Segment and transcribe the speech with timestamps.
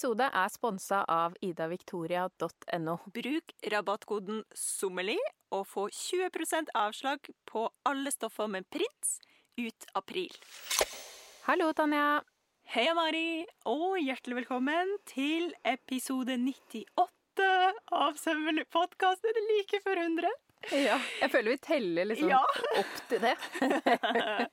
[0.00, 2.94] episode er sponsa av idaviktoria.no.
[3.12, 5.18] Bruk rabattkoden SOMMERLI
[5.52, 9.18] og få 20% avslag på alle stoffer med prins
[9.60, 10.32] ut april.
[11.44, 12.22] Hallo, Tanja.
[12.72, 17.50] Hei, Mari, og hjertelig velkommen til episode 98
[17.92, 19.20] av Sømmelig podkast.
[19.20, 20.32] Det er like før 100.
[20.76, 22.40] Ja, jeg føler vi teller liksom Ja.
[22.80, 23.36] opp til det.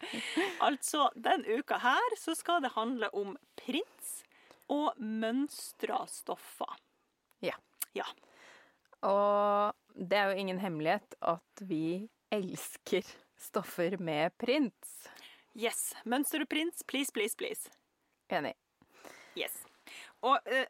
[0.67, 3.96] Altså, den uka her så skal det handle om prins
[4.73, 6.77] og mønstra stoffer.
[7.43, 7.55] Ja.
[7.95, 8.07] Ja.
[9.07, 13.05] Og det er jo ingen hemmelighet at vi elsker
[13.37, 15.07] stoffer med prins.
[15.57, 15.93] Yes.
[16.05, 17.69] Mønster og prins, please, please, please.
[18.29, 18.53] Enig.
[19.37, 19.63] Yes.
[20.25, 20.67] Og eh,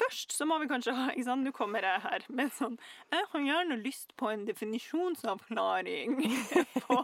[0.00, 1.46] først så må vi kanskje ha ikke sant?
[1.46, 2.78] Nå kommer jeg her med sånn
[3.12, 6.18] Jeg har gjerne lyst på en definisjonsavklaring
[6.86, 7.00] på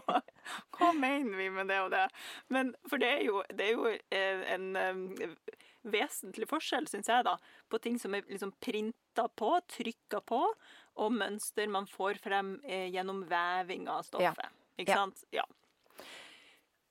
[0.77, 2.07] hva mener vi med det og det.
[2.53, 5.29] Men for det er jo, det er jo eh, en eh,
[5.83, 7.37] vesentlig forskjell, syns jeg, da,
[7.69, 10.43] på ting som er liksom printa på, trykka på,
[10.95, 14.49] og mønster man får frem eh, gjennom veving av stoffet.
[14.77, 14.95] Ikke Ja.
[14.95, 15.23] sant?
[15.31, 15.43] Ja.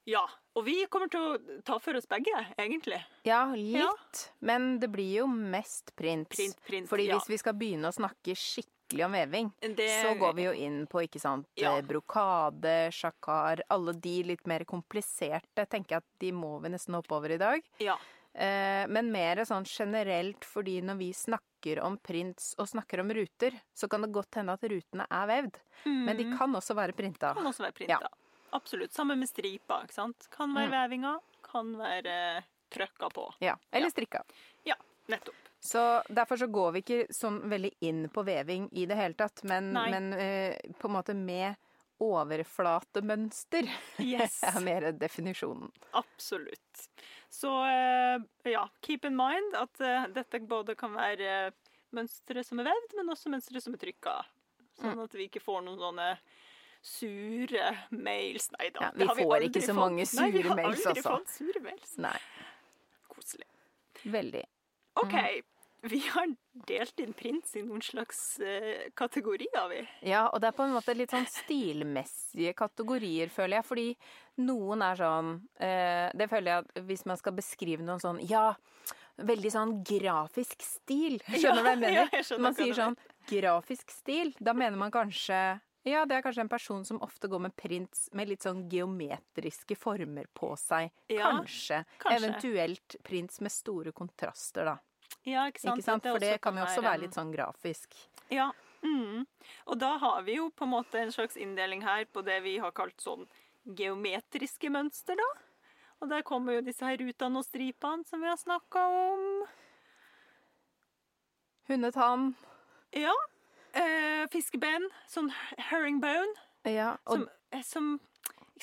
[0.04, 0.24] Ja.
[0.58, 2.98] Og vi kommer til å ta for oss begge, egentlig.
[3.24, 4.24] Ja, litt.
[4.44, 6.28] Men det blir jo mest print.
[6.34, 7.16] Print, print, Fordi ja.
[7.16, 10.86] hvis vi skal begynne å snakke skikkelig om veving, Det- så går vi jo inn
[10.86, 11.76] på ikke sant, Ja.
[11.76, 16.94] eh, brokade, sjakar Alle de litt mer kompliserte tenker jeg at de må vi nesten
[16.94, 17.62] hoppe over i dag.
[17.78, 17.96] Ja.
[18.34, 23.58] Eh, men mer sånn generelt fordi når vi snakker om prints og snakker om ruter,
[23.74, 25.60] så kan det godt hende at rutene er vevd.
[25.84, 27.34] Men de kan også være printa.
[27.36, 28.00] Kan også være printa.
[28.00, 28.18] Ja.
[28.52, 28.92] Absolutt.
[28.92, 29.86] Sammen med striper.
[29.86, 30.26] ikke sant?
[30.32, 31.14] Kan være vevinga,
[31.46, 32.16] kan være
[32.72, 33.28] trøkka på.
[33.44, 33.56] Ja.
[33.72, 34.22] Eller strikka.
[34.68, 34.76] Ja,
[35.12, 35.36] nettopp.
[35.62, 39.44] Så derfor så går vi ikke sånn veldig inn på veving i det hele tatt,
[39.46, 41.54] men, men uh, på en måte med
[42.02, 43.68] overflatemønster
[44.02, 44.40] Yes.
[44.48, 45.70] er mer definisjonen.
[45.98, 46.86] Absolutt.
[47.32, 48.18] Så eh,
[48.52, 52.96] ja, keep in mind at eh, dette både kan være uh, mønstre som er vevd,
[52.98, 54.18] men også mønstre som er trykka.
[54.80, 55.02] Sånn Mm.
[55.04, 56.06] at vi ikke får noen sånne
[56.82, 58.46] sure mails.
[58.56, 58.86] Nei da.
[58.88, 59.80] Ja, vi har får ikke så fått.
[59.82, 61.02] mange Nei, vi har aldri altså.
[61.12, 61.92] fått sure mails.
[62.02, 62.16] Nei,
[63.12, 63.46] Koselig.
[64.08, 64.42] veldig.
[65.02, 65.12] OK.
[65.12, 65.51] Mm.
[65.82, 66.28] Vi har
[66.68, 69.80] delt inn prins i noen slags uh, kategorier, vi.
[70.12, 73.66] Ja, og det er på en måte litt sånn stilmessige kategorier, føler jeg.
[73.66, 73.86] Fordi
[74.46, 78.52] noen er sånn uh, Det føler jeg at hvis man skal beskrive noen sånn Ja,
[79.18, 81.18] veldig sånn grafisk stil.
[81.34, 81.98] Skjønner du hva jeg mener?
[81.98, 82.98] Ja, jeg man sier sånn
[83.28, 85.42] grafisk stil, da mener man kanskje
[85.82, 89.74] ja, det er kanskje en person som ofte går med prints med litt sånn geometriske
[89.74, 90.92] former på seg.
[91.10, 91.80] Ja, kanskje.
[91.98, 92.18] kanskje.
[92.20, 94.76] Eventuelt prints med store kontraster, da.
[95.28, 95.78] Ja, ikke sant?
[95.78, 96.06] Ikke sant?
[96.08, 97.94] For det kan jo også være litt sånn grafisk.
[98.32, 98.50] Ja.
[98.82, 99.22] Mm.
[99.70, 102.56] Og da har vi jo på en måte en slags inndeling her på det vi
[102.58, 103.28] har kalt sånn
[103.78, 105.28] geometriske mønster, da.
[106.02, 109.26] Og der kommer jo disse her rutene og stripene som vi har snakka om.
[111.70, 112.32] Hundetann.
[112.98, 113.14] Ja.
[113.72, 114.88] Eh, fiskeben.
[115.08, 115.30] Sånn
[115.70, 116.34] herringbone.
[116.66, 118.00] Ja, og Som, eh, som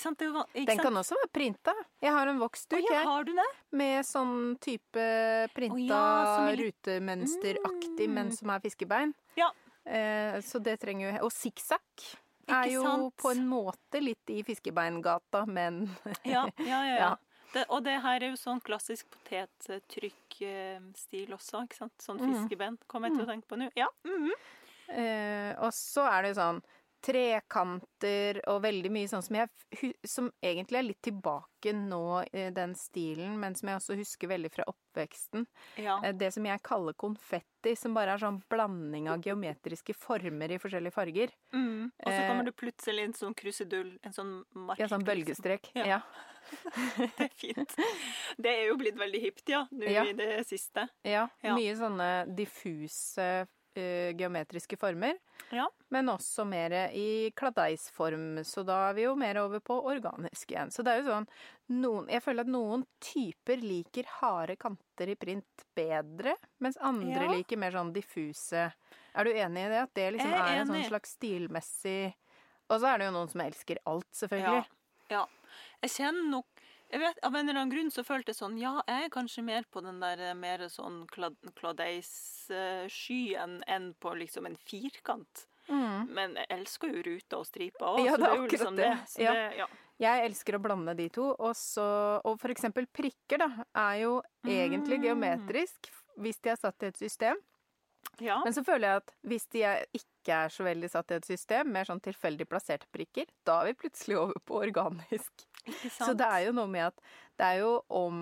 [0.04, 0.22] sant?
[0.24, 1.74] Ikke Den kan også være printa.
[2.04, 3.50] Jeg har en voksduk oh, ja, jeg, har du det?
[3.82, 5.04] med sånn type
[5.56, 5.82] printa oh,
[6.50, 8.14] ja, rutemønsteraktig, mm.
[8.20, 9.12] men som er fiskebein.
[9.40, 9.50] Ja.
[9.86, 12.04] Eh, så det trenger jo Og sikksakk
[12.50, 13.16] er jo sant?
[13.22, 15.90] på en måte litt i fiskebeingata, men
[16.28, 17.18] Ja, ja, ja.
[17.54, 21.96] Det, og det her er jo sånn klassisk potettrykkstil også, ikke sant?
[21.98, 23.74] Sånn fiskebein fiskeben, kommer jeg til å tenke på nå.
[23.80, 23.90] Ja.
[24.06, 24.30] mhm.
[24.94, 26.62] eh, Og så er det jo sånn
[27.02, 29.50] trekanter og veldig mye sånn som jeg
[30.08, 32.24] Som egentlig er litt tilbake nå,
[32.56, 35.46] den stilen, men som jeg også husker veldig fra oppveksten.
[35.78, 36.00] ja.
[36.04, 40.58] Eh, Det som jeg kaller konfetti, som bare er sånn blanding av geometriske former i
[40.58, 41.30] forskjellige farger.
[41.54, 41.92] Mm.
[41.92, 44.80] Og så Eh, kommer det plutselig en sånn krusedull, en sånn mark.
[44.80, 45.26] Ja, sånn liksom.
[45.26, 45.72] bølgestrek.
[45.76, 45.86] Ja.
[45.86, 46.02] Ja.
[47.18, 47.76] Det er fint.
[48.40, 50.04] Det er jo blitt veldig hipt, ja, nå Ja.
[50.06, 50.88] i det siste.
[51.04, 51.28] ja.
[51.44, 53.46] Mye sånne diffuse eh,
[53.76, 55.18] geometriske former.
[55.52, 55.68] Ja.
[55.90, 60.72] Men også mer i kladeisform, så da er vi jo mer over på organisk igjen.
[60.72, 61.28] Så det er jo sånn
[61.70, 67.32] noen, Jeg føler at noen typer liker harde kanter i print bedre, mens andre Ja.
[67.32, 68.72] liker mer sånn diffuse.
[69.16, 69.82] Er du enig i det?
[69.84, 72.14] At det liksom er er en sånn slags stilmessig
[72.70, 74.28] Og så er det jo noen som elsker alt, Ja.
[74.28, 74.66] selvfølgelig.
[75.10, 75.26] ja.
[75.82, 76.46] Jeg kjenner nok
[76.92, 79.44] jeg vet, Av en eller annen grunn så føltes det sånn Ja, jeg er kanskje
[79.44, 81.36] mer på den der eh, mer sånn klad,
[82.50, 85.46] kladeisskyen enn på liksom en firkant.
[85.70, 88.06] Men jeg elsker jo ruter og striper òg, Mm.
[88.08, 88.88] Ja, så det er jo liksom det.
[88.90, 89.08] det.
[89.08, 89.34] Så Ja.
[89.34, 89.68] det ja.
[90.00, 91.36] Jeg elsker å blande de to.
[91.38, 95.04] Og, så, og for eksempel prikker, da, er jo egentlig Mm.
[95.04, 97.36] geometrisk hvis de er satt i et system.
[98.20, 98.42] ja.
[98.44, 99.60] Men så føler jeg at hvis de
[99.94, 103.66] ikke er så veldig satt i et system, mer sånn tilfeldig plasserte prikker, da er
[103.68, 105.46] vi plutselig over på organisk.
[105.66, 107.06] Ikke Så det er jo noe med at
[107.40, 108.18] det er jo om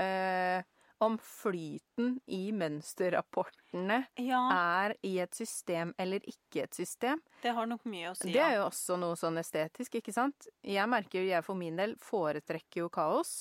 [0.00, 0.62] eh,
[1.04, 7.20] om flyten i mønsterrapportene Ja, er i et system eller ikke et system.
[7.42, 8.30] det har nok mye å si.
[8.32, 10.48] Det er jo også noe sånn estetisk, ikke sant?
[10.62, 13.34] Jeg merker jo, jeg for min del foretrekker jo kaos.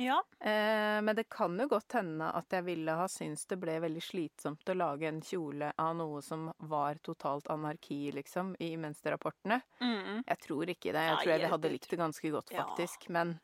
[0.00, 3.74] Ja, Eh, men det kan jo godt hende at jeg ville ha syntes det ble
[3.84, 9.60] veldig slitsomt å lage en kjole av noe som var totalt anarki, liksom, i mønsterrapportene.
[9.82, 10.22] mm.
[10.26, 11.02] Jeg tror ikke det.
[11.10, 12.64] Jeg tror jeg hadde likt det ganske godt, Ja.
[12.64, 13.08] faktisk.
[13.10, 13.38] Men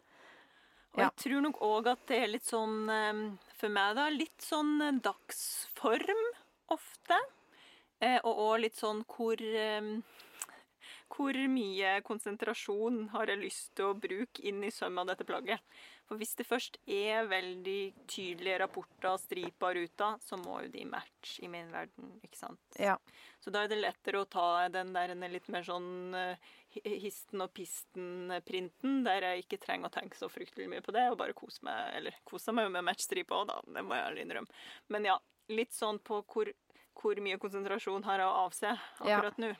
[0.95, 4.41] Og jeg tror nok òg at det er litt sånn, eh, for meg da, litt
[4.41, 6.25] sånn eh, dagsform
[6.73, 7.19] ofte.
[8.01, 10.01] Eh, Og òg litt sånn hvor eh,
[11.09, 15.61] Hvor mye konsentrasjon har jeg lyst til å bruke inn i sømmen av dette plagget?
[16.07, 20.85] For hvis det først er veldig tydelige rapporter, striper og ruter, så må jo de
[20.89, 22.63] matche i min verden, ikke sant?
[22.79, 22.95] ja.
[23.43, 26.53] Så da er det lettere å ta den der en litt mer sånn eh,
[27.03, 31.19] histen og pisten-printen, der jeg ikke trenger å tenke så fryktelig mye på det, og
[31.21, 34.63] bare kose meg, eller kose meg jo med matchstripa òg, da, det må jeg innrømme.
[34.95, 35.19] Men ja,
[35.53, 36.51] litt sånn på hvor,
[37.01, 39.19] hvor mye konsentrasjon har jeg å avse Ja.
[39.19, 39.51] akkurat nå.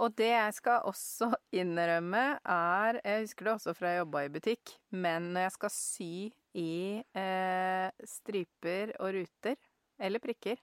[0.00, 4.28] Og det jeg skal også innrømme, er Jeg husker det også fra jeg jobba i
[4.32, 6.12] butikk, men når jeg skal sy
[6.56, 9.56] i eh, striper og ruter,
[10.00, 10.56] eller prikker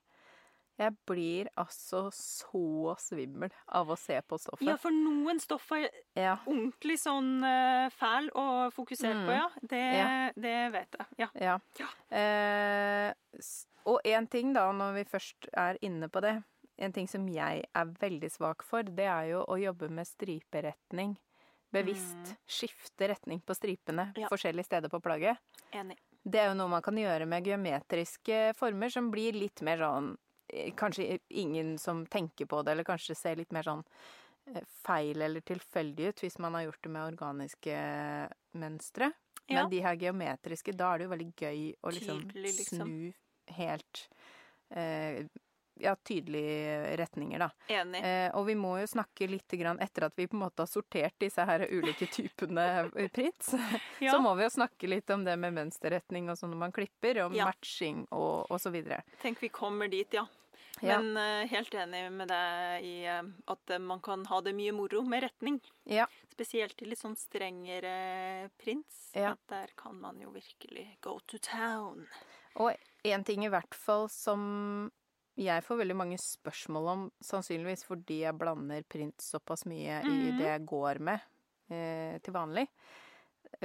[0.80, 4.66] Jeg blir altså så svimmel av å se på stoffet.
[4.66, 6.38] Ja, for noen stoffer er Ja.
[6.48, 9.26] ordentlig sånn uh, fæl å fokusere Mm.
[9.28, 9.50] på, ja.
[9.62, 10.32] Det, Ja.
[10.36, 11.08] det vet jeg.
[11.18, 11.30] Ja.
[11.40, 11.58] ja.
[12.10, 13.14] Eh,
[13.86, 16.44] og én ting, da, når vi først er inne på det
[16.80, 21.16] En ting som jeg er veldig svak for, det er jo å jobbe med striperetning.
[21.72, 24.28] Bevisst skifte retning på stripene Mm.
[24.28, 25.38] Forskjellige steder på plagget.
[25.72, 25.98] Enig.
[26.26, 30.14] Det er jo noe man kan gjøre med geometriske former som blir litt mer sånn
[30.14, 30.18] eh,
[30.80, 33.84] Kanskje ingen som tenker på det, eller kanskje ser litt mer sånn
[34.54, 37.78] eh, feil eller tilfeldig ut hvis man har gjort det med organiske
[38.60, 39.12] mønstre.
[39.48, 39.62] Ja.
[39.62, 42.84] Men de her geometriske, da er det jo veldig gøy å liksom, Tydelig, liksom.
[42.86, 44.06] snu helt
[44.72, 45.26] eh,
[45.82, 47.48] Ja, tydelige retninger, da.
[47.74, 48.00] Enig.
[48.06, 50.70] Eh, og vi må jo snakke litt grann etter at vi på en måte har
[50.70, 53.56] sortert disse her ulike typene eh, prints.
[54.00, 54.14] Ja.
[54.14, 57.24] Så må vi jo snakke litt om det med mønsterretning og sånn når man klipper,
[57.26, 57.50] om Ja.
[57.50, 59.02] matching og, og så videre.
[59.26, 60.28] Tenk vi kommer dit, ja.
[60.82, 60.98] Ja.
[61.00, 63.22] Men uh, helt enig med deg i uh,
[63.54, 65.60] at eh, man kan ha det mye moro med retning.
[65.86, 66.08] Ja.
[66.34, 69.12] Spesielt i litt sånn strengere prins.
[69.14, 69.36] Ja.
[69.36, 72.08] At der kan man jo virkelig go to town.
[72.56, 72.74] Og
[73.06, 74.92] en ting i hvert fall som
[75.40, 80.38] jeg får veldig mange spørsmål om, sannsynligvis fordi jeg blander print såpass mye i Mhm.
[80.38, 81.20] det jeg går med
[81.70, 82.68] eh, til vanlig.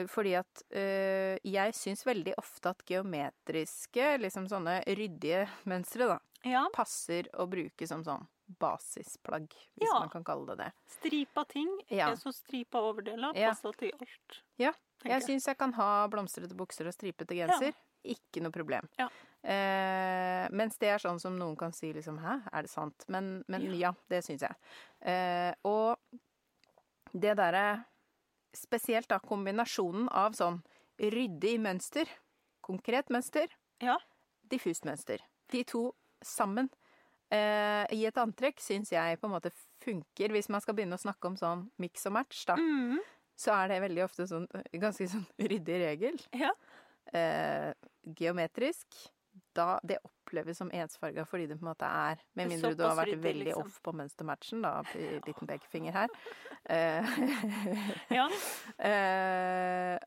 [0.09, 6.67] Fordi at eh, jeg syns veldig ofte at geometriske, liksom sånne ryddige mønstre, da, Ja.
[6.73, 8.27] passer å bruke som sånn
[8.61, 9.99] basisplagg, hvis Ja.
[10.01, 10.73] man kan kalle det det.
[10.87, 11.81] Stripa ting.
[11.91, 12.15] Ja.
[12.15, 14.43] Så stripa overdeler passer til alt.
[14.59, 14.73] Ja,
[15.05, 17.73] Jeg syns jeg kan ha blomstrete bukser og stripete genser.
[18.05, 18.89] Ikke noe problem.
[18.99, 19.09] Ja.
[19.45, 23.05] Eh, mens det er sånn som noen kan si liksom Hæ, er det sant?
[23.09, 23.93] Men, men ja.
[24.09, 24.55] det syns jeg.
[25.03, 25.99] Eh, og
[27.13, 27.85] det derre
[28.57, 30.63] Spesielt da kombinasjonen av sånn
[30.99, 32.09] ryddig mønster,
[32.65, 33.47] konkret mønster,
[33.81, 33.99] Ja.
[34.49, 35.19] diffust mønster.
[35.51, 35.95] De to
[36.25, 36.71] sammen
[37.31, 39.51] eh, i et antrekk syns jeg på en måte
[39.85, 40.33] funker.
[40.33, 42.99] Hvis man skal begynne å snakke om sånn mix og match, da Mm.
[43.37, 44.49] så er det veldig ofte sånn
[44.85, 46.19] ganske sånn ryddig regel.
[46.33, 46.51] Ja.
[47.13, 47.73] Eh,
[48.17, 48.87] geometrisk.
[49.55, 52.97] Da det oppleves som ensfarga fordi det på en måte er Med mindre du har
[52.99, 53.63] vært ryddig, veldig liksom.
[53.69, 54.73] off på mønstermatchen, da.
[55.27, 56.09] Liten pekefinger her.
[56.69, 57.07] Eh,
[58.11, 58.27] ja.
[58.89, 59.99] eh,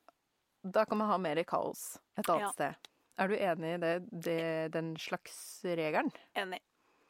[0.63, 2.51] da kan man ha mer kaos et annet Ja.
[2.51, 2.90] sted.
[3.21, 4.41] Er du enig i det, det,
[4.73, 5.35] den slags
[5.67, 6.09] regelen?
[6.33, 6.57] Enig.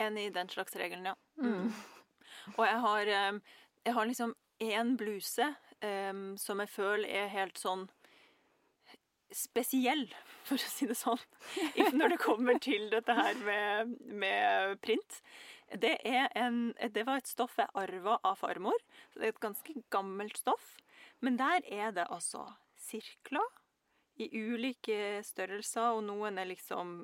[0.02, 1.16] Enig i den slags regelen, ja.
[1.40, 1.72] Mm.
[2.58, 3.38] Og jeg har, eh,
[3.86, 5.48] jeg har liksom én bluse
[5.82, 7.88] um, som jeg føler er helt sånn
[9.32, 10.04] spesiell,
[10.48, 11.22] for å si det sånn,
[11.98, 15.22] når det kommer til dette her med, med print.
[15.72, 18.76] Det, er en, det var et stoff jeg arva av farmor.
[19.14, 20.74] Så det er et ganske gammelt stoff.
[21.24, 22.50] Men der er det altså
[22.82, 23.48] sirkler
[24.22, 27.00] i ulike størrelser, og noen er liksom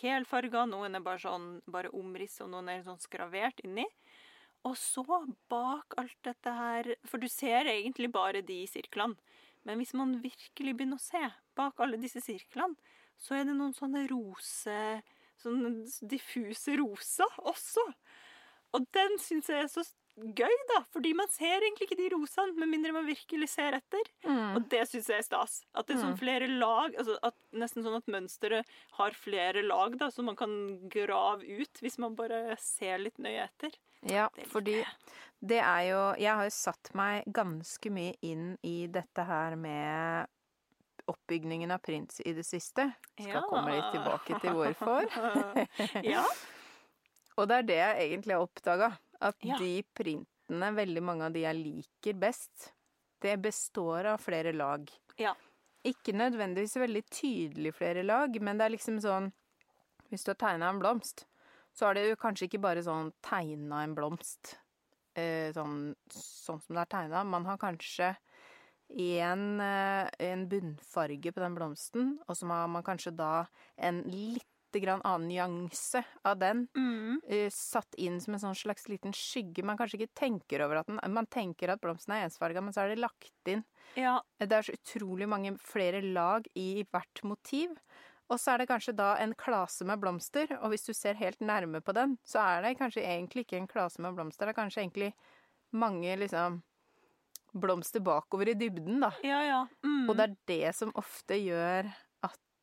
[0.00, 3.86] helfarga, noen er bare sånn bare omriss, og noen er sånn skravert inni.
[4.68, 5.04] Og så
[5.48, 9.16] bak alt dette her For du ser egentlig bare de sirklene.
[9.64, 11.20] Men hvis man virkelig begynner å se
[11.56, 12.76] bak alle disse sirklene,
[13.20, 14.76] så er det noen sånne rose
[15.40, 17.80] Sånne diffuse roser også.
[18.76, 19.84] Og den syns jeg er så
[20.18, 20.80] gøy, da.
[20.92, 24.02] Fordi man ser egentlig ikke de rosene, med mindre man virkelig ser etter.
[24.26, 24.56] Mm.
[24.56, 25.60] Og det syns jeg er stas.
[25.74, 26.18] At det er sånn Mm.
[26.18, 26.94] flere lag.
[26.98, 28.66] Altså at, nesten sånn at mønsteret
[28.98, 33.44] har flere lag, da, så man kan grave ut hvis man bare ser litt nøye
[33.48, 33.70] etter.
[34.02, 34.84] Ja, Det fordi
[35.42, 40.26] det er jo Jeg har jo satt meg ganske mye inn i dette her med
[41.06, 42.94] oppbygningen av prins i det siste.
[43.18, 43.42] Skal Ja.
[43.48, 45.04] komme litt tilbake til hvorfor.
[46.04, 46.24] ja.
[47.38, 48.98] Og det er det jeg egentlig har oppdaga.
[49.20, 49.58] At Ja.
[49.58, 52.72] de printene, veldig mange av de jeg liker best,
[53.20, 54.88] det består av flere lag.
[55.18, 55.34] Ja.
[55.84, 59.32] Ikke nødvendigvis veldig tydelig flere lag, men det er liksom sånn
[60.10, 61.24] Hvis du har tegna en blomst,
[61.72, 64.56] så er det jo kanskje ikke bare sånn tegna en blomst
[65.14, 67.24] eh, sånn, sånn som det er tegna.
[67.24, 68.16] Man har kanskje
[68.90, 73.46] en, eh, en bunnfarge på den blomsten, og så har man kanskje da
[73.78, 77.18] en litt grann annen nyanse av den Mm.
[77.26, 79.64] eh, satt inn som en sånn slags liten skygge.
[79.64, 82.84] Man kanskje ikke tenker over at den Man tenker at blomsten er ensfarga, men så
[82.84, 83.64] er det lagt inn.
[83.96, 84.20] ja.
[84.38, 87.70] Det er så utrolig mange flere lag i hvert motiv.
[88.30, 91.40] Og så er det kanskje da en klase med blomster, og hvis du ser helt
[91.40, 94.62] nærme på den, så er det kanskje egentlig ikke en klase med blomster, det er
[94.62, 95.12] kanskje egentlig
[95.72, 96.62] mange liksom
[97.52, 99.10] blomster bakover i dybden, da.
[99.26, 99.66] Ja, ja.
[99.82, 100.08] Mm.
[100.08, 101.90] Og det er det som ofte gjør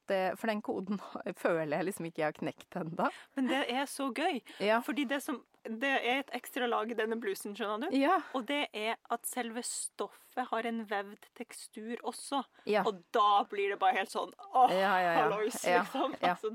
[0.09, 1.01] det, For den koden
[1.37, 3.09] føler jeg liksom ikke jeg har knekt ennå.
[3.35, 4.41] Men det er så gøy.
[4.63, 4.79] Ja.
[4.85, 7.97] Fordi det, som, det er et ekstra lag i denne blusen, skjønner du.
[7.97, 8.17] Ja.
[8.37, 12.43] Og det er at selve stoffet har en vevd tekstur også.
[12.69, 12.83] ja.
[12.87, 15.13] Og da blir det bare helt sånn åh, Ja, ja, ja.
[15.23, 16.13] hallois, liksom.
[16.21, 16.51] Altså.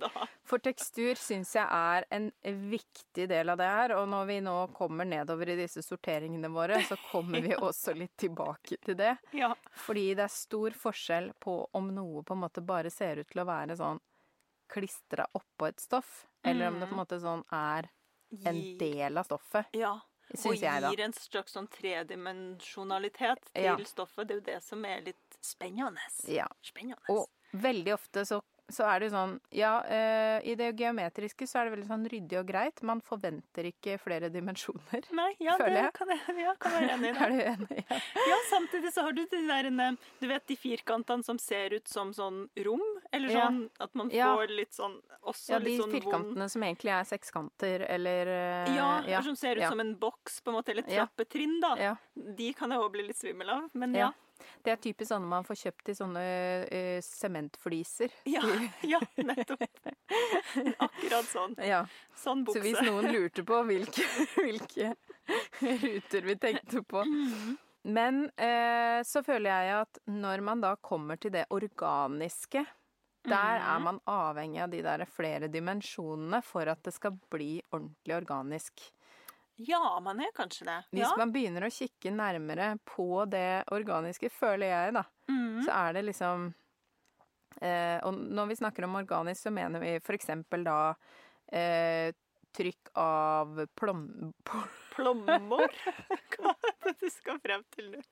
[0.47, 2.31] For tekstur syns jeg er en
[2.71, 6.79] viktig del av det her, og når vi nå kommer nedover i disse sorteringene våre,
[6.87, 9.17] så kommer vi også litt tilbake til det.
[9.37, 9.51] Ja.
[9.87, 13.43] Fordi det er stor forskjell på om noe på en måte bare ser ut til
[13.43, 14.01] å være sånn
[14.73, 17.91] klistra oppå et stoff, eller om det på en måte sånn er
[18.47, 20.01] en del av stoffet, Ja.
[20.47, 23.77] Og gir en slags sånn tredimensjonalitet til Ja.
[23.77, 24.27] stoffet.
[24.29, 26.01] Det er jo det som er litt spennende.
[26.27, 26.47] Ja.
[26.63, 27.03] Spennende.
[27.11, 28.41] Og veldig ofte så,
[28.73, 32.07] så er det jo sånn Ja, eh, i det geometriske så er det veldig sånn
[32.11, 32.83] ryddig og greit.
[32.83, 35.05] Man forventer ikke flere dimensjoner.
[35.13, 35.93] Nei, ja, føler det jeg.
[35.99, 37.15] kan jeg, ja, kan være enig i.
[37.23, 37.85] Er du enig?
[37.91, 38.01] Ja.
[38.33, 41.89] Ja, samtidig så har du de der eh, Du vet de firkantene som ser ut
[41.89, 42.83] som sånn rom?
[43.13, 43.47] Eller Ja.
[43.49, 44.35] sånn at man Ja.
[44.37, 48.27] får litt sånn Også Ja, de litt sånn vond firkantene som egentlig er sekskanter, eller
[48.27, 49.71] eh, Ja, som ser ut ja.
[49.71, 51.07] som en boks, på en måte, eller et Ja.
[51.07, 51.77] trappetrinn, da.
[51.79, 51.95] ja.
[52.17, 54.09] De kan jeg òg bli litt svimmel av, men Ja.
[54.09, 54.13] ja.
[54.65, 56.23] Det er typisk sånne man får kjøpt i sånne
[56.71, 58.13] eh, sementfliser.
[58.31, 58.43] Ja,
[58.95, 59.65] ja nettopp.
[60.79, 61.57] Akkurat sånn.
[61.63, 61.83] Ja.
[62.19, 64.07] Sånn Så hvis noen lurte på hvilke,
[64.37, 64.95] hvilke
[65.83, 67.59] ruter vi tenkte på Mhm.
[67.85, 72.63] Men eh, så føler jeg at når man da kommer til det organiske,
[73.27, 73.83] der er Mhm.
[73.83, 78.85] man avhengig av de der flere dimensjonene for at det skal bli ordentlig organisk.
[79.57, 80.79] Ja, man er kanskje det.
[80.91, 81.15] Hvis Ja.
[81.17, 85.63] man begynner å kikke nærmere på det organiske, føler jeg, da, mm.
[85.67, 86.55] så er det liksom
[87.61, 90.95] eh, Og når vi snakker om organisk, så mener vi for eksempel da
[91.53, 92.13] eh,
[92.53, 94.33] trykk av plom...
[94.95, 95.69] Plommer?
[96.37, 98.03] Hva er det du skal frem til nå?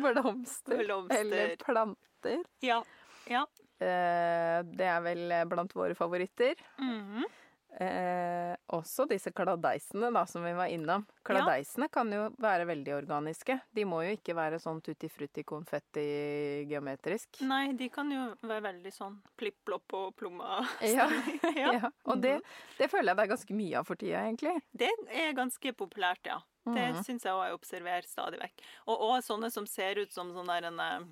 [0.00, 0.78] blomster.
[0.84, 1.20] Blomster.
[1.20, 2.42] Eller planter.
[2.64, 2.82] Ja.
[3.28, 3.46] Ja.
[3.78, 6.56] Eh, det er vel blant våre favoritter.
[6.80, 7.26] Mhm.
[7.76, 11.02] Eh, også disse kladeisene da, som vi var innom.
[11.26, 13.58] Kladeisene kan jo være veldig organiske.
[13.76, 16.06] De må jo ikke være sånn tutti frutti konfetti
[16.70, 17.42] geometrisk.
[17.44, 20.62] Nei, de kan jo være veldig sånn plipp-plopp og plomma.
[20.80, 21.04] Ja.
[21.62, 21.72] ja.
[21.82, 22.38] Ja, og det,
[22.78, 24.56] det føler jeg det er ganske mye av for tida, egentlig.
[24.72, 26.40] Det er ganske populært, ja.
[26.66, 27.04] Det Mhm.
[27.06, 28.64] syns jeg òg jeg observerer stadig vekk.
[28.90, 31.04] Og òg sånne som ser ut som sånn der en eh,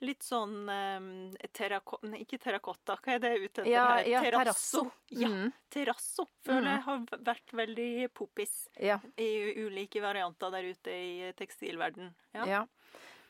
[0.00, 1.08] Litt sånn um,
[1.52, 4.06] terrakotta Nei, ikke terrakotta, hva er det ute etter Ja, her?
[4.08, 4.86] ja, terrasso.
[5.12, 6.72] Ja, Mm, terrasso føler Mhm.
[6.72, 8.98] jeg har vært veldig poppis ja.
[9.18, 12.14] i ulike varianter der ute i tekstilverden.
[12.34, 12.44] Ja.
[12.46, 12.62] Ja.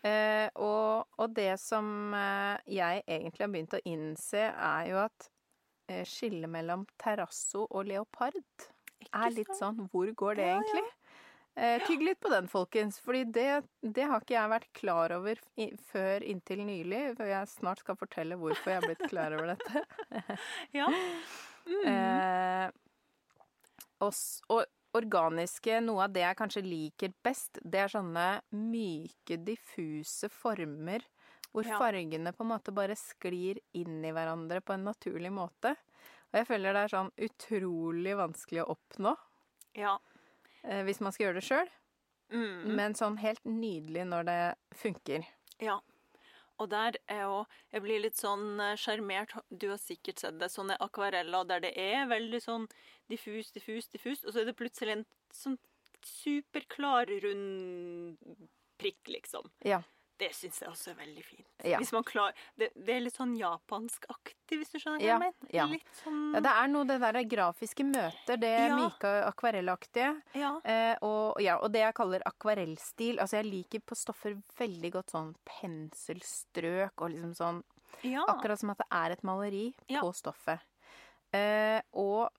[0.04, 5.28] Eh, og, og det som eh, jeg egentlig har begynt å innse, er jo at
[5.88, 8.38] eh, skillet mellom terrasso og leopard
[9.12, 10.60] er litt sånn Hvor går det Ja, ja.
[10.60, 10.92] egentlig?
[11.60, 13.48] Eh, tygg litt på den, folkens, fordi det,
[13.84, 17.02] det har ikke jeg vært klar over i, før inntil nylig.
[17.18, 19.84] For jeg snart skal fortelle hvorfor jeg har blitt klar over dette.
[20.80, 20.86] Ja.
[21.68, 21.84] Mm.
[21.84, 22.70] Eh,
[24.00, 24.16] og,
[24.48, 28.26] og organiske, noe av det jeg kanskje liker best, det er sånne
[28.56, 31.04] myke, diffuse former.
[31.50, 31.76] Hvor Ja.
[31.82, 35.74] fargene på en måte bare sklir inn i hverandre på en naturlig måte.
[36.30, 39.16] Og jeg føler det er sånn utrolig vanskelig å oppnå
[39.78, 39.98] ja.
[40.64, 41.70] Eh, hvis man skal gjøre det sjøl.
[42.30, 42.74] Mm.
[42.78, 44.42] Men sånn helt nydelig når det
[44.78, 45.26] funker.
[45.62, 45.80] Ja.
[46.60, 47.38] Og der er jo
[47.72, 49.34] Jeg blir litt sånn eh, sjarmert.
[49.48, 50.50] Du har sikkert sett det.
[50.52, 52.68] Sånne akvareller der det er veldig sånn
[53.10, 55.56] diffus, diffus, diffus, og så er det plutselig en sånn
[56.06, 58.18] superklar, rund
[58.80, 59.50] prikk, liksom.
[59.66, 59.82] Ja.
[60.20, 61.46] Det syns jeg også er veldig fint.
[61.64, 61.78] Ja.
[61.80, 65.20] Hvis man klar, det, det er litt sånn japanskaktig, hvis du skjønner hva Ja, jeg
[65.24, 65.52] mener.
[65.56, 65.64] ja.
[65.70, 68.76] Litt sånn Ja, det er noe det der grafiske møter, det Ja.
[68.76, 70.10] myke akvarellaktige.
[70.36, 70.52] ja.
[70.64, 73.18] Eh, og, ja, og det jeg kaller akvarellstil.
[73.18, 75.32] Altså jeg liker på stoffer veldig godt sånn
[76.04, 77.62] penselstrøk og liksom sånn.
[78.28, 80.60] Akkurat som at det er et maleri på stoffet.
[81.32, 82.30] Eh, og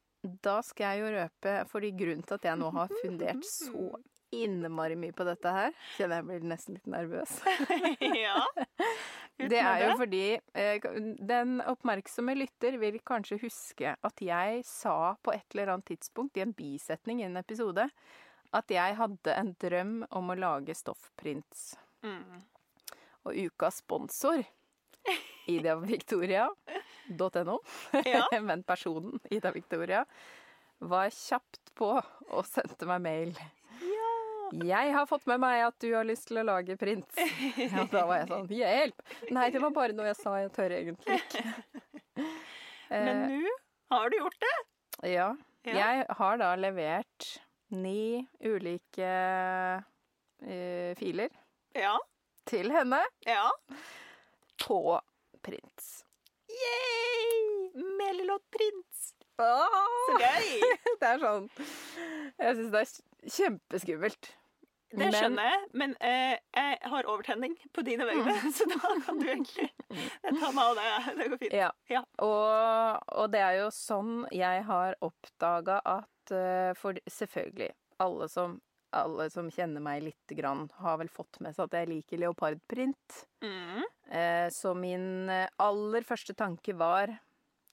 [0.42, 3.96] da skal jeg jo røpe, fordi grunnen til at jeg nå har fundert så
[4.32, 7.38] innmari mye på dette her Kjenner jeg blir nesten litt nervøs.
[8.26, 8.40] ja.
[9.42, 10.26] Det er jo fordi
[10.58, 10.88] eh,
[11.32, 16.46] den oppmerksomme lytter vil kanskje huske at jeg sa på et eller annet tidspunkt i
[16.46, 17.88] en bisetning i en episode
[18.52, 21.72] at jeg hadde en drøm om å lage stoffprints.
[22.04, 22.44] Mm.
[23.24, 24.44] Og ukas sponsor,
[25.50, 27.58] Ida Victoria.no,
[28.06, 28.26] Ja.
[28.48, 30.06] men personen Ida Victoria,
[30.82, 33.36] var kjapt på og sendte meg mail.
[34.52, 37.08] Jeg har fått med meg at du har lyst til å lage prins.
[37.62, 39.02] Ja, da var jeg sånn Hjelp!
[39.32, 40.34] Nei, det var bare noe jeg sa.
[40.42, 41.44] Jeg tør egentlig ikke.
[42.92, 43.46] Men Eh,
[43.92, 44.56] nå har du gjort det.
[45.14, 45.30] ja.
[45.64, 45.74] Ja.
[45.78, 47.28] Jeg har da levert
[47.72, 49.12] ni ulike
[50.42, 51.30] uh, filer
[51.78, 51.94] Ja.
[52.50, 53.46] til henne Ja.
[54.66, 54.80] på
[55.46, 55.92] prins.
[56.50, 57.70] Yay!
[58.00, 59.14] Melilot-prins.
[59.38, 60.50] Så gøy!
[61.02, 62.92] Det er sånn Jeg syns det er
[63.38, 64.32] kjempeskummelt.
[64.92, 69.20] Det Men- skjønner jeg, men eh, jeg har overtenning på dine vegne, så da kan
[69.22, 69.70] du egentlig
[70.42, 70.88] ta meg av det.
[71.20, 71.56] Det går fint.
[71.56, 71.70] Ja.
[71.92, 72.02] Ja.
[72.26, 77.72] Og, og det er jo sånn jeg har oppdaga at eh, For selvfølgelig,
[78.04, 78.58] alle som,
[78.92, 83.22] alle som kjenner meg lite grann, har vel fått med seg at jeg liker leopardprint.
[83.46, 83.82] Mm.
[84.12, 87.16] Eh, så min eh, aller første tanke var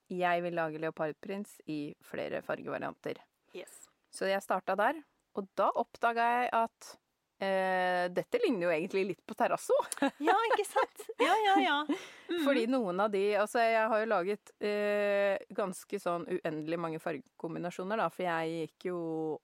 [0.09, 3.19] jeg vil lage leopardprins i flere fargevarianter.
[3.59, 3.89] Yes.
[4.15, 5.03] Så jeg starta der,
[5.37, 6.95] og da oppdaga jeg at
[7.41, 9.75] eh, dette ligner jo egentlig litt på terrasso.
[10.29, 11.05] Ja, ikke sant?
[11.23, 11.81] Ja, ja, ja.
[12.29, 12.43] Mm.
[12.45, 18.03] Fordi noen av de Altså, jeg har jo laget eh, ganske sånn uendelig mange fargekombinasjoner,
[18.03, 18.99] da, for jeg gikk jo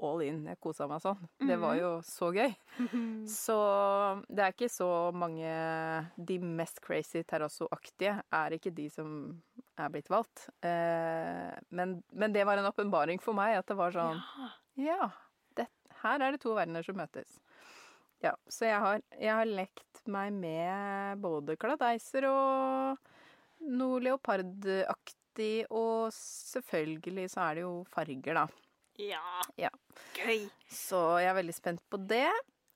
[0.05, 0.43] all in.
[0.51, 1.23] Jeg kosa meg sånn.
[1.49, 2.53] Det var jo så gøy.
[3.25, 3.57] Så
[4.29, 5.49] det er ikke så mange
[6.29, 9.17] De mest crazy terrasso-aktige er ikke de som
[9.81, 10.51] er blitt valgt.
[10.61, 14.53] Eh, men, men det var en åpenbaring for meg, at det var sånn Ja.
[14.75, 15.09] Ja,
[15.55, 15.69] det,
[16.03, 17.39] her er det to verdener som møtes.
[18.25, 22.97] Ja, så jeg har, jeg har lekt meg med både kladeiser og
[23.65, 28.47] noe leopardaktig, og selvfølgelig så er det jo farger, da.
[29.01, 29.23] ja.
[29.61, 29.71] Ja.
[30.17, 30.47] Gøy.
[30.71, 32.27] Så jeg er veldig spent på det.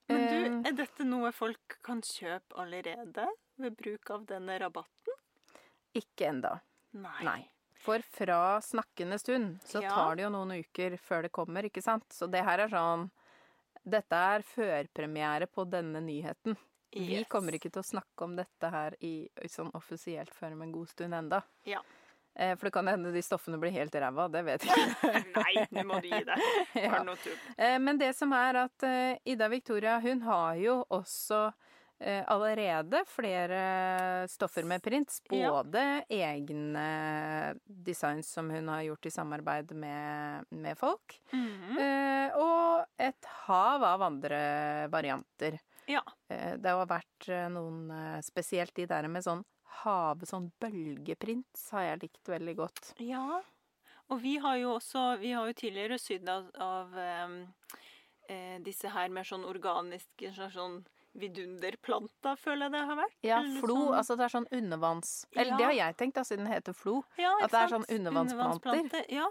[0.09, 3.27] Men Eh, du, er dette noe folk kan kjøpe allerede
[3.61, 5.19] ved bruk av denne rabatten?
[5.97, 6.55] Ikke enda.
[6.97, 7.19] Nei.
[7.27, 7.41] Nei.
[7.85, 9.91] For fra snakkende stund så Ja.
[9.93, 12.09] tar det jo noen uker før det kommer, ikke sant?
[12.13, 13.11] Så det her er sånn
[13.89, 16.57] Dette er førpremiere på denne nyheten.
[16.93, 20.73] Vi kommer ikke til å snakke om dette her i, sånn offisielt før om en
[20.73, 21.43] god stund enda.
[21.69, 21.83] Ja.
[22.39, 25.23] Eh, for det kan hende de stoffene blir helt ræva, det vet jeg ikke.
[25.37, 26.45] Nei, nå må du gi deg.
[26.85, 27.03] Ja.
[27.57, 31.49] Eh, men det som er at eh, Ida Victoria, hun har jo også
[32.01, 35.21] allerede flere stoffer med prints.
[35.31, 35.51] Ja.
[35.51, 41.79] Både egne designs som hun har gjort i samarbeid med, med folk, Mhm.
[41.79, 45.59] eh, og et hav av andre varianter.
[45.89, 46.03] Ja.
[46.31, 49.43] Eh, Det har vært eh, noen eh, Spesielt de der med sånn
[49.83, 52.93] hav, sånn bølgeprints har jeg likt veldig godt.
[53.01, 53.41] Ja.
[54.11, 56.97] Og vi har jo også Vi har jo tidligere sydd av, av
[58.29, 60.79] eh, disse her mer sånn organiske sånn, sånn
[61.19, 63.17] vidunderplanta, føler jeg det har vært.
[63.27, 63.75] Ja, flo.
[63.77, 65.27] sånn- Altså det er sånn undervanns...
[65.35, 65.57] Eller Ja.
[65.57, 67.03] det har jeg tenkt, da, siden det heter flo.
[67.19, 69.05] ja, at det er sånn undervannsplanter.
[69.11, 69.27] Ja.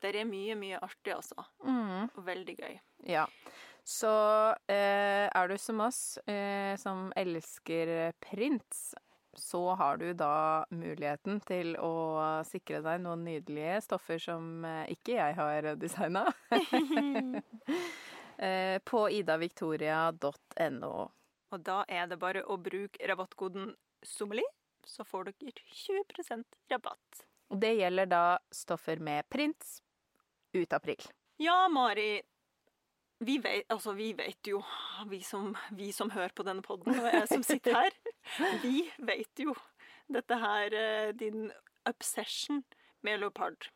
[0.00, 1.44] Der er mye, mye artig, altså.
[1.64, 2.80] Mm, Og veldig gøy.
[3.06, 3.26] ja.
[3.84, 8.94] Så eh, er du som oss, eh, som elsker prints,
[9.34, 15.16] så har du da muligheten til å sikre deg noen nydelige stoffer som eh, ikke
[15.16, 16.28] jeg har designa.
[18.38, 21.10] eh, på idavictoria.no.
[21.52, 23.74] Og da er det bare å bruke rabattkoden
[24.06, 24.44] SOMMELI,
[24.88, 27.24] så får dere 20 rabatt.
[27.52, 29.82] Og det gjelder da stoffer med prints
[30.56, 31.00] ut april.
[31.42, 32.22] Ja, Mari.
[33.22, 34.64] Vi vet, altså, vi vet jo,
[35.06, 37.98] vi som, vi som hører på denne podden, og jeg som sitter her,
[38.64, 39.54] vi vet jo
[40.10, 41.52] dette her, eh, din
[41.86, 42.64] obsession
[43.06, 43.68] med leopard.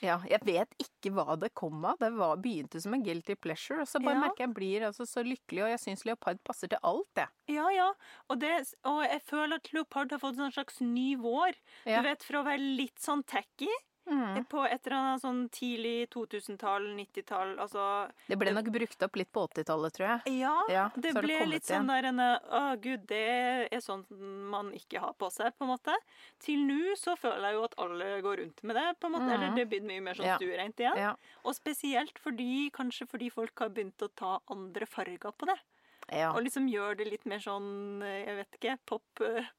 [0.00, 1.98] Ja, jeg vet ikke hva det kom av.
[2.00, 4.20] Det var, begynte som en guilty pleasure, og så bare Ja.
[4.24, 7.28] merker jeg blir altså så lykkelig, og jeg syns leopard passer til alt, jeg.
[7.52, 7.90] Ja, ja.
[8.30, 8.54] Og, det,
[8.88, 11.52] og jeg føler at leopard har fått en slags ny vår.
[11.84, 12.00] Ja.
[12.00, 13.68] Du vet, fra å være litt sånn tacky
[14.10, 14.44] Mm.
[14.50, 17.84] På et eller annet sånn tidlig 2000-tall, 90-tall, altså
[18.26, 20.34] Det ble nok brukt opp litt på 80-tallet, tror jeg.
[20.40, 23.22] Ja, Ja, det det ble kommet litt sånn der en Å, gud, det
[23.70, 24.04] er sånn
[24.50, 25.94] man ikke har på seg, på en måte.
[26.42, 29.28] Til nå så føler jeg jo at alle går rundt med det, på en måte.
[29.30, 29.34] Mm.
[29.36, 30.36] Eller det begynner mye mer sånn Ja.
[30.40, 30.98] stuereint igjen.
[30.98, 31.14] Ja.
[31.44, 35.58] Og spesielt fordi, kanskje fordi folk har begynt å ta andre farger på det.
[36.10, 36.30] Ja.
[36.34, 39.50] Og liksom gjør det litt mer sånn, eh, jeg vet ikke, pop, eh,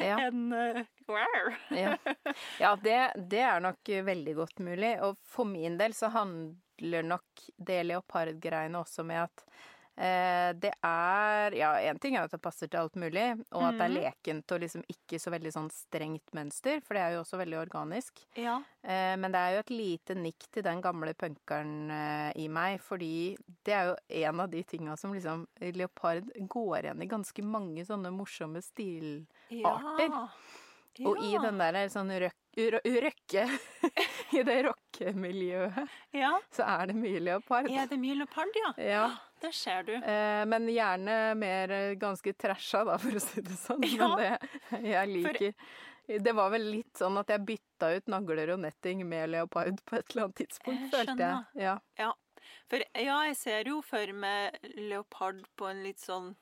[0.00, 0.16] Ja.
[0.26, 1.56] enn eh, wow.
[1.76, 1.96] Ja,
[2.62, 2.98] ja det,
[3.32, 4.96] det er nok veldig godt mulig.
[5.04, 9.46] Og for min del så handler nok det leopardgreiene også med at
[9.96, 13.84] det er Ja, én ting er at det passer til alt mulig, og at det
[13.86, 13.96] er Mhm.
[14.02, 17.58] lekent og liksom ikke så veldig sånn strengt mønster, for det er jo også veldig
[17.66, 18.12] organisk.
[18.36, 18.58] Ja.
[18.84, 22.80] Eh, men det er jo et lite nikk til den gamle punkeren eh, i meg,
[22.80, 23.96] fordi det er jo
[24.28, 29.26] en av de tinga som liksom Leopard går igjen i ganske mange sånne morsomme stilarter.
[29.50, 29.96] Ja.
[29.98, 30.28] Ja.
[31.04, 33.42] Og i den der sånn røk, røkke
[34.32, 36.38] I det rockemiljøet Ja.
[36.50, 37.68] så er det mye leopard.
[37.70, 38.72] Er det mye leopard, ja?
[38.82, 39.10] Ja.
[39.42, 39.92] Der ser du.
[39.94, 43.82] Eh, men gjerne mer eh, ganske trasha, da, for å si det sånn.
[43.98, 44.08] Ja.
[44.16, 45.54] Men det jeg liker
[46.24, 49.96] Det var vel litt sånn at jeg bytta ut nagler og netting med leopard på
[49.98, 51.44] et eller annet tidspunkt, Jeg følte jeg.
[51.66, 51.76] Ja.
[51.98, 52.12] Ja.
[52.70, 56.34] For ja, jeg ser jo for meg leopard på en litt sånn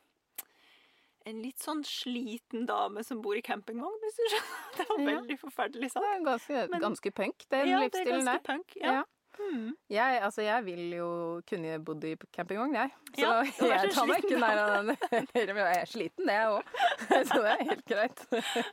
[1.26, 4.59] En litt sånn sliten dame som bor i campingvogn, hvis du skjønner.
[4.76, 5.07] Det var Ja.
[5.22, 6.04] veldig forferdelig Det sagt.
[6.12, 8.42] er ganske, Men- ganske punk, den Ja, det er ganske der.
[8.44, 8.76] punk.
[8.76, 8.92] Ja.
[8.98, 9.02] Ja.
[9.38, 9.70] Mm.
[9.90, 11.08] Jeg, altså, jeg vil jo
[11.48, 12.90] kunne bodd i campingvogn, jeg.
[13.14, 13.32] Så Ja,
[13.82, 14.96] jeg tar meg ikke nær av den.
[15.34, 16.70] Jeg er sliten, det, jeg òg.
[17.30, 18.22] Så det er helt greit.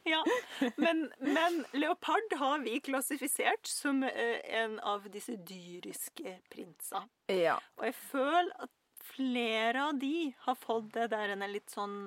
[0.09, 0.21] ja.
[0.77, 7.07] Men, men leopard har vi klassifisert som eh, en av disse dyriske prinser.
[7.31, 7.57] Ja.
[7.79, 8.71] Og jeg føler at
[9.11, 11.97] flere av de har fått det der en litt sånn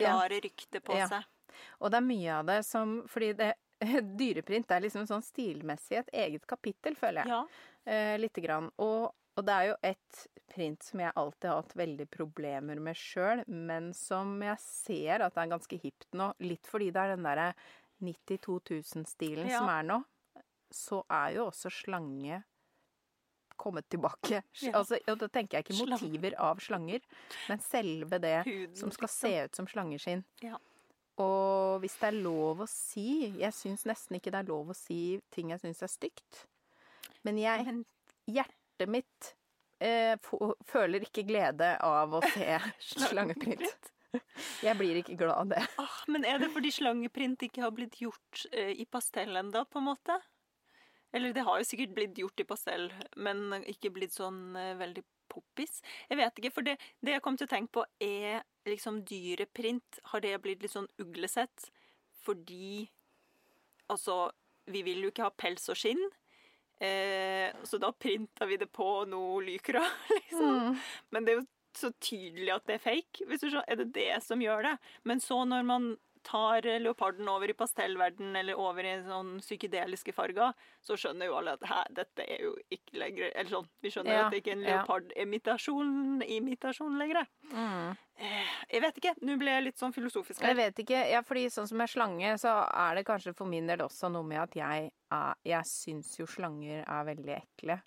[0.00, 1.08] rare rykte på Ja.
[1.10, 1.28] seg.
[1.84, 3.50] Og det er mye av det som Fordi det,
[4.20, 7.32] dyreprint er liksom sånn stilmessig et eget kapittel, føler jeg.
[7.34, 7.42] Ja.
[7.92, 8.70] Eh, lite grann.
[8.84, 12.98] Og, og det er jo et print som jeg alltid har hatt veldig problemer med
[12.98, 16.30] sjøl, men som jeg ser at det er ganske hipt nå.
[16.44, 17.50] Litt fordi det er den derre
[18.02, 19.60] 92 000-stilen Ja.
[19.62, 20.00] som er nå.
[20.72, 22.42] Så er jo også slange
[23.56, 24.42] kommet tilbake.
[24.62, 24.72] Ja.
[24.78, 27.00] Altså, og da tenker jeg ikke motiver av slanger,
[27.50, 30.24] men selve det Huden, som skal se ut som slangeskinn.
[30.42, 30.58] Ja.
[31.20, 34.76] Og hvis det er lov å si Jeg syns nesten ikke det er lov å
[34.76, 36.44] si ting jeg syns er stygt.
[37.26, 37.76] Men jeg,
[38.32, 39.32] hjertet mitt
[39.82, 40.16] eh,
[40.70, 42.58] føler ikke glede av å se
[43.10, 43.92] slangeprint.
[44.62, 45.62] Jeg blir ikke glad av det.
[45.80, 49.80] Ah, men er det fordi slangeprint ikke har blitt gjort eh, i pastell ennå, på
[49.80, 50.18] en måte?
[51.12, 52.86] Eller det har jo sikkert blitt gjort i pastell,
[53.20, 55.80] men ikke blitt sånn eh, veldig poppis.
[56.10, 60.00] Jeg vet ikke, for det, det jeg kom til å tenke på, er liksom dyreprint.
[60.12, 61.70] Har det blitt litt sånn uglesett
[62.22, 62.88] fordi
[63.90, 64.30] Altså,
[64.72, 66.00] vi vil jo ikke ha pels og skinn.
[66.80, 69.82] Eh, så da printa vi det på noe lykra,
[70.16, 70.78] liksom.
[71.12, 73.26] Men det er jo så tydelig at det er fake.
[73.28, 74.72] Hvis du skjønner, er det det som gjør det?
[75.08, 75.90] Men så når man
[76.26, 81.56] tar leoparden over i pastellverden eller over i sånn psykedeliske farger, så skjønner jo alle
[81.58, 84.54] at hæ, dette er jo ikke lenger Eller sånn, vi skjønner Ja, at det ikke
[84.54, 87.28] er en leopardimitasjon imitasjon lenger.
[87.52, 87.94] Mm.
[88.70, 89.14] jeg vet ikke.
[89.26, 91.04] Nå ble jeg litt sånn filosofisk Jeg vet ikke.
[91.12, 94.26] Ja, fordi sånn som med slange, så er det kanskje for min del også noe
[94.26, 97.80] med at jeg, er, jeg syns jo slanger er veldig ekle.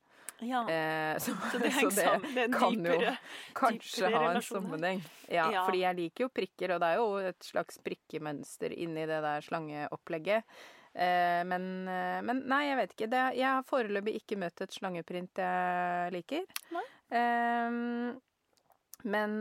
[0.44, 0.62] Ja.
[0.70, 2.16] Eh, så, Så det så.
[2.34, 2.98] Det en kan jo
[3.56, 5.04] kanskje ha en sammenheng.
[5.30, 5.66] Ja, Ja.
[5.66, 9.42] fordi jeg liker jo prikker, og det er jo et slags prikkemønster inni det der
[9.46, 10.44] slangeopplegget.
[10.96, 13.10] Eh, men, eh, men nei, jeg vet ikke.
[13.12, 16.46] Det, jeg har foreløpig ikke møtt et slangeprint jeg liker.
[16.76, 16.86] Nei.
[17.16, 18.16] Eh,
[19.06, 19.36] men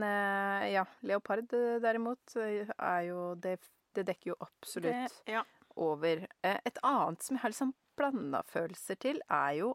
[0.68, 3.54] ja, leopard eh, derimot eh, er jo Det,
[3.96, 4.92] det dekker jo absolutt
[5.24, 5.40] Det, ja.
[5.80, 6.26] over.
[6.44, 9.70] Et annet som jeg har liksom blanda følelser til, er jo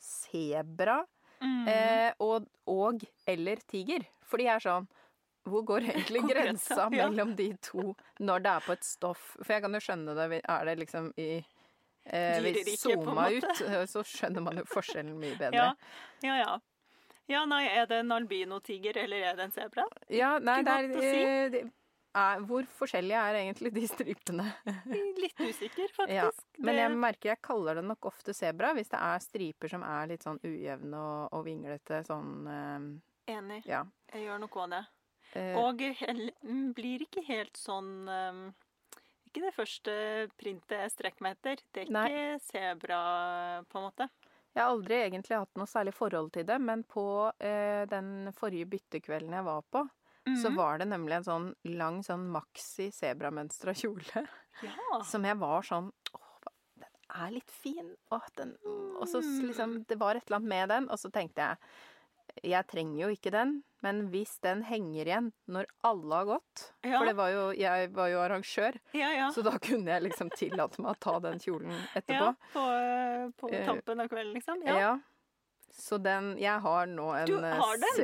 [0.00, 1.02] sebra
[1.44, 1.68] Mm.
[1.68, 4.04] eh, og, og eller tiger.
[4.24, 4.86] For de er sånn
[5.44, 6.88] Hvor går egentlig grensa ja.
[6.88, 7.90] mellom de to
[8.22, 9.26] når det er på et stoff?
[9.42, 10.40] For jeg kan jo skjønne det.
[10.40, 11.26] Er det liksom i
[12.06, 15.58] eh, Hvis zooma ut, eh, så skjønner man jo forskjellen mye bedre.
[15.58, 15.74] Ja,
[16.24, 16.54] ja, ja.
[17.28, 19.84] Ja, nei, er det en albinotiger, eller er det en sebra?
[20.12, 21.62] Ja, nei, det er, si.
[22.16, 24.46] Er Hvor forskjellige er egentlig de stripene?
[25.22, 26.58] Litt usikker, Ja, faktisk.
[26.64, 30.10] Men jeg merker jeg kaller det nok ofte sebra hvis det er striper som er
[30.12, 32.02] litt sånn ujevne og, og vinglete.
[32.06, 33.62] Sånn eh, Enig.
[33.68, 33.84] ja.
[34.12, 34.82] Jeg gjør noe av det.
[35.34, 35.80] Eh, Og
[36.44, 38.44] mm, blir ikke helt sånn um,
[39.26, 39.94] Ikke det første
[40.38, 41.64] printet jeg strekker meg etter.
[41.74, 42.06] Det er Nei.
[42.12, 43.00] ikke sebra,
[43.66, 44.08] på en måte.
[44.54, 47.04] Jeg har aldri egentlig hatt noe særlig forhold til det, men på
[47.42, 49.82] eh, den forrige byttekvelden jeg var på,
[50.24, 50.56] så Mhm.
[50.56, 54.26] var det nemlig en sånn lang sånn maxi sebramønstra kjole
[54.62, 55.02] Ja.
[55.04, 55.92] som jeg var sånn
[57.14, 57.94] er litt fin.
[58.10, 58.56] Og, den,
[58.98, 61.56] og så liksom Det var et eller annet med den, og så tenkte jeg
[62.42, 63.50] jeg trenger jo ikke den,
[63.84, 66.98] men hvis den henger igjen når alle har gått Ja.
[66.98, 69.28] For det var jo, jeg var jo arrangør, Ja, ja.
[69.30, 72.36] så da kunne jeg liksom tillate meg å ta den kjolen ja etterpå.
[72.54, 74.64] på, eh, på Eh, tampen av kvelden, liksom.
[74.66, 74.98] Ja.
[75.74, 77.96] Ja, Så den Jeg har nå en eh, den?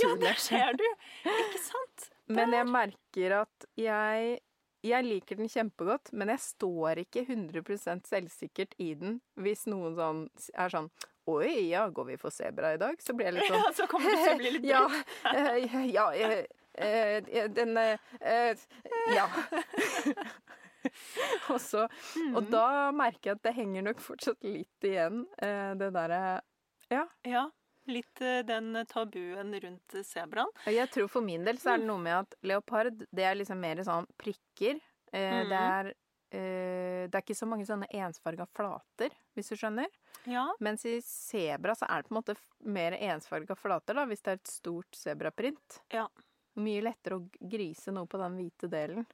[0.00, 0.84] ja det der ser du!
[1.24, 2.10] Ikke sant?
[2.26, 4.38] Men jeg merker at jeg
[4.86, 10.24] jeg liker den kjempegodt, men jeg står ikke 100% selvsikkert i den hvis noen sånn
[10.54, 10.90] er sånn
[11.26, 12.94] Oi, ja, går vi for sebra i dag?
[13.02, 14.84] Så blir jeg litt sånn Ja, så kommer du til å bli litt Ja,
[15.32, 16.44] eh, ja eh,
[16.78, 17.74] eh, Den
[19.10, 19.26] Ja.
[21.50, 22.36] og så Mm.
[22.38, 26.20] Og da merker jeg at det henger nok fortsatt litt igjen, det derre
[26.90, 27.50] Ja.
[27.86, 30.50] Litt eh, den tabuen rundt sebraen.
[30.66, 33.60] Jeg tror for min del så er det noe med at leopard, det er liksom
[33.62, 34.80] mer sånn prikker.
[35.12, 35.48] Mhm.
[35.52, 35.92] Det er
[36.34, 39.86] eh, Det er ikke så mange sånne ensfarga flater, hvis du skjønner.
[40.26, 40.48] Ja.
[40.60, 42.34] Mens i sebra så er det på en måte
[42.66, 45.78] mer ensfarga flater, da, hvis det er et stort sebraprint.
[45.94, 46.08] Ja.
[46.58, 49.06] Mye lettere å grise noe på den hvite delen.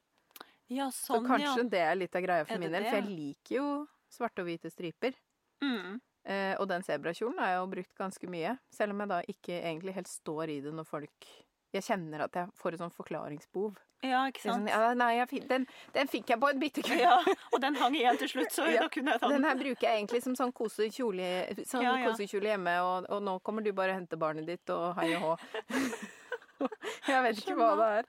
[0.67, 3.55] ja, sånn, Så kanskje det er litt av greia for min del, for jeg liker
[3.59, 3.67] jo
[4.09, 5.13] svarte og hvite striper.
[5.61, 5.67] ja.
[5.67, 6.01] Mm.
[6.25, 9.57] Eh, og den sebrakjolen har jeg jo brukt ganske mye, selv om jeg da ikke
[9.59, 11.33] egentlig helt står i det når folk
[11.73, 13.79] Jeg kjenner at jeg får et sånn forklaringsbehov.
[14.05, 14.59] Ja, ikke er sant?
[14.61, 15.63] Sånn, ja, nei, jeg, fin- den,
[15.95, 17.01] den fikk jeg på en bitte kveld.
[17.01, 17.15] Ja,
[17.51, 18.83] og den hang igjen til slutt, så Ja.
[18.85, 19.47] da kunne jeg ta Den den.
[19.49, 21.31] her bruker jeg egentlig som sånn kosekjole,
[21.65, 24.93] sånn Ja, kosekjole hjemme, og, og nå kommer du bare og henter barnet ditt, og
[25.01, 25.33] hei og hå.
[27.11, 28.07] jeg vet ikke hva det er.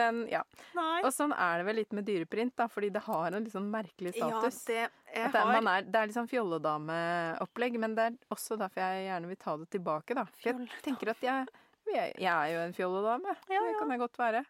[0.00, 0.42] Men ja.
[0.76, 1.02] Nei.
[1.04, 3.70] Og sånn er det vel litt med dyreprint, da, fordi det har en litt sånn
[3.72, 4.60] merkelig status.
[4.68, 8.84] Ja, det er, har er, det er litt sånn fjolledameopplegg, men det er også derfor
[8.84, 10.26] jeg gjerne vil ta det tilbake, da.
[10.34, 11.48] For jeg tenker at jeg,
[11.92, 13.38] jeg, jeg er jo en fjolledame.
[13.48, 14.44] Ja, Det kan jeg godt være.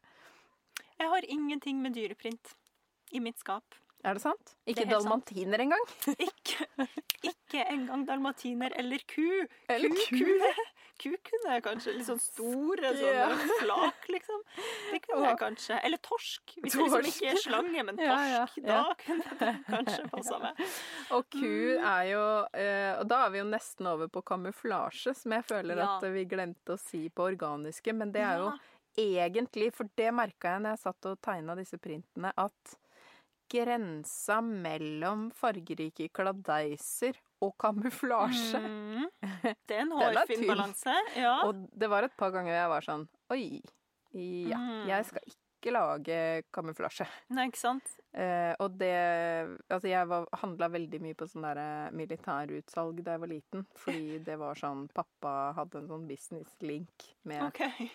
[0.94, 2.54] Jeg har ingenting med dyreprint
[3.14, 3.76] i mitt skap.
[4.04, 4.54] Er det sant?
[4.68, 5.08] Ikke det helt sant.
[5.08, 5.84] dalmatiner engang?
[6.28, 6.66] Ikke,
[7.24, 9.24] ikke engang dalmatiner eller ku.
[9.72, 10.18] Eller ku, ku.
[10.18, 10.50] Kunne,
[11.00, 11.94] ku kunne jeg kanskje.
[11.96, 13.30] Litt sånn store Ja.
[13.30, 14.42] sånne flak, liksom.
[14.90, 15.78] Det kunne jeg kanskje.
[15.88, 16.56] Eller torsk.
[16.60, 18.60] Hvis det liksom ikke er slange, men Ja, ja, torsk.
[18.60, 18.82] ja.
[18.82, 20.62] Da kunne det kanskje passa meg.
[21.16, 22.22] Og ku er jo
[22.60, 26.26] eh, Og da er vi jo nesten over på kamuflasje, som jeg føler at vi
[26.28, 27.96] glemte å si på organiske.
[27.96, 28.52] Men det er jo
[29.00, 32.76] egentlig, for det merka jeg når jeg satt og tegna disse printene, at
[33.50, 39.06] grensa mellom fargerike kladeiser og kamuflasje Mm.
[39.68, 40.94] Det er en hårfin balanse.
[41.16, 41.34] Ja.
[41.48, 43.60] Og det var et par ganger jeg var sånn Oi.
[44.14, 44.86] Ja, Mm.
[44.88, 47.06] jeg skal ikke lage kamuflasje.
[47.30, 47.94] Nei, ikke sant?
[48.14, 48.92] Eh, og det
[49.70, 53.66] Altså, jeg var- handla veldig mye på sånn derre militærutsalg da jeg var liten.
[53.74, 57.90] Fordi det var sånn Pappa hadde en sånn business-link med okay.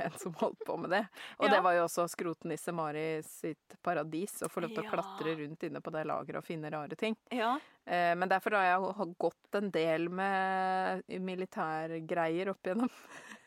[0.00, 1.04] en som holdt på med det.
[1.38, 1.54] Og Ja.
[1.54, 5.62] det var jo også Skrotnisse Mari sitt paradis, å få lov til å klatre rundt
[5.68, 7.16] inne på det lageret og finne rare ting.
[7.30, 7.58] Ja.
[7.86, 12.90] Eh, men derfor har jeg gått en del med militærgreier opp igjennom.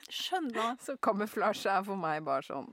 [0.09, 0.77] Skjønner.
[0.83, 2.71] Så kamuflasje er for meg bare sånn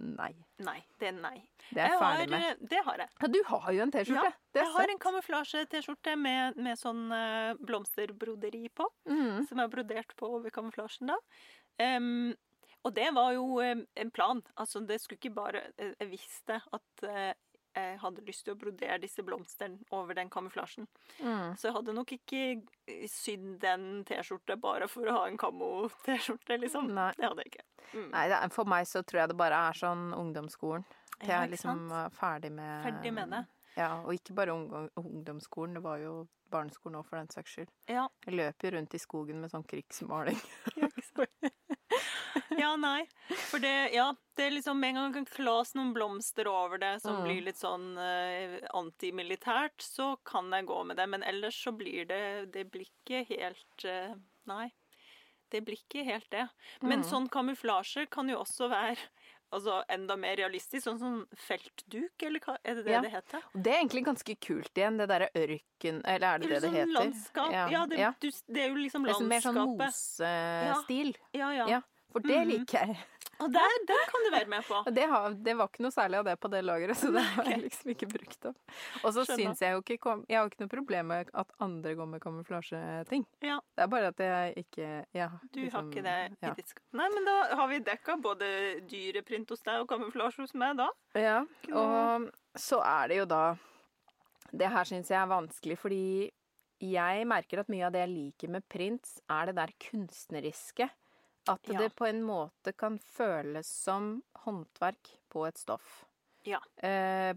[0.00, 0.32] Nei.
[0.64, 1.36] Nei, det er nei.
[1.70, 2.44] Det er jeg ferdig har, med.
[2.62, 3.08] eh, det har jeg.
[3.20, 4.30] Ja, du har jo en T-skjorte.
[4.32, 9.46] Ja, Jeg har en kamuflasje-T-skjorte med, med sånn eh, blomsterbroderi på, Mm.
[9.48, 11.18] som er brodert på over kamuflasjen da.
[11.78, 12.34] Um,
[12.84, 14.42] og det var jo en plan.
[14.56, 17.32] Altså, det skulle ikke bare eh, Jeg visste at eh,
[17.74, 20.86] jeg hadde lyst til å brodere disse blomstene over den kamuflasjen.
[21.18, 21.54] Mm.
[21.58, 22.42] Så jeg hadde nok ikke
[23.10, 26.92] sydd den T-skjorte bare for å ha en kamo-T-skjorte, liksom.
[26.94, 27.10] Nei.
[27.18, 27.66] Det hadde jeg ikke.
[27.94, 28.06] Mm.
[28.12, 30.86] Nei, for meg så tror jeg det bare er sånn ungdomsskolen.
[31.18, 33.44] Til Ja, jeg liksom er ferdig med Ferdig med det.
[33.74, 37.70] Ja, og ikke bare ungdomsskolen, det var jo barneskolen òg, for den saks skyld.
[37.90, 38.06] Ja.
[38.26, 40.38] Jeg løper jo rundt i skogen med sånn krigsmaling.
[40.78, 41.50] Ja, ikke sant?
[42.58, 43.06] ja, nei.
[43.50, 46.78] For det, ja, det er liksom Med en gang det kan klas noen blomster over
[46.78, 47.24] det som Mm.
[47.24, 51.06] blir litt sånn eh, antimilitært, så kan jeg gå med det.
[51.08, 54.14] Men ellers så blir det Det blir ikke helt eh,
[54.46, 54.72] Nei.
[55.50, 56.48] Det blir ikke helt det.
[56.82, 57.08] Men Mm.
[57.10, 58.98] sånn kamuflasje kan jo også være
[59.54, 60.82] altså, enda mer realistisk.
[60.88, 63.00] Sånn som feltduk, eller hva er det det Ja.
[63.02, 63.42] det heter?
[63.54, 66.62] Og det er egentlig ganske kult igjen, det derre ørken Eller er det det det
[66.64, 66.92] sånn heter?
[66.98, 67.52] landskap.
[67.70, 68.10] Ja, det, ja.
[68.18, 69.20] Du, det er jo liksom landskapet.
[69.20, 71.14] Det er mer sånn mosestil.
[71.32, 71.66] Ja, ja.
[71.68, 71.80] Ja.
[72.14, 72.48] For det Mhm.
[72.52, 72.96] liker jeg.
[73.42, 74.76] Og der, den kan du være med på.
[74.94, 77.48] Det, har, det var ikke noe særlig av det på det lageret, så det har
[77.50, 78.60] jeg liksom ikke brukt opp.
[79.02, 81.50] Og så syns jeg jo ikke kom, Jeg har jo ikke noe problem med at
[81.66, 83.24] andre går med kamuflasjeting.
[83.42, 83.58] Ja.
[83.74, 84.86] Det er bare at jeg ikke
[85.18, 86.54] ja, Du liksom, har ikke det i ja.
[86.54, 86.84] ditt skap.
[86.94, 88.52] Nei, men da har vi dekka både
[88.94, 90.88] dyreprint hos deg og kamuflasje hos meg, da.
[91.18, 91.40] Ja,
[91.74, 93.42] og så er det jo da
[94.54, 96.30] Det her syns jeg er vanskelig, fordi
[96.84, 100.86] jeg merker at mye av det jeg liker med prints, er det der kunstneriske.
[101.46, 101.78] At Ja.
[101.78, 106.04] det på en måte kan føles som håndverk på et stoff.
[106.44, 106.60] Ja.
[106.76, 107.32] Eh,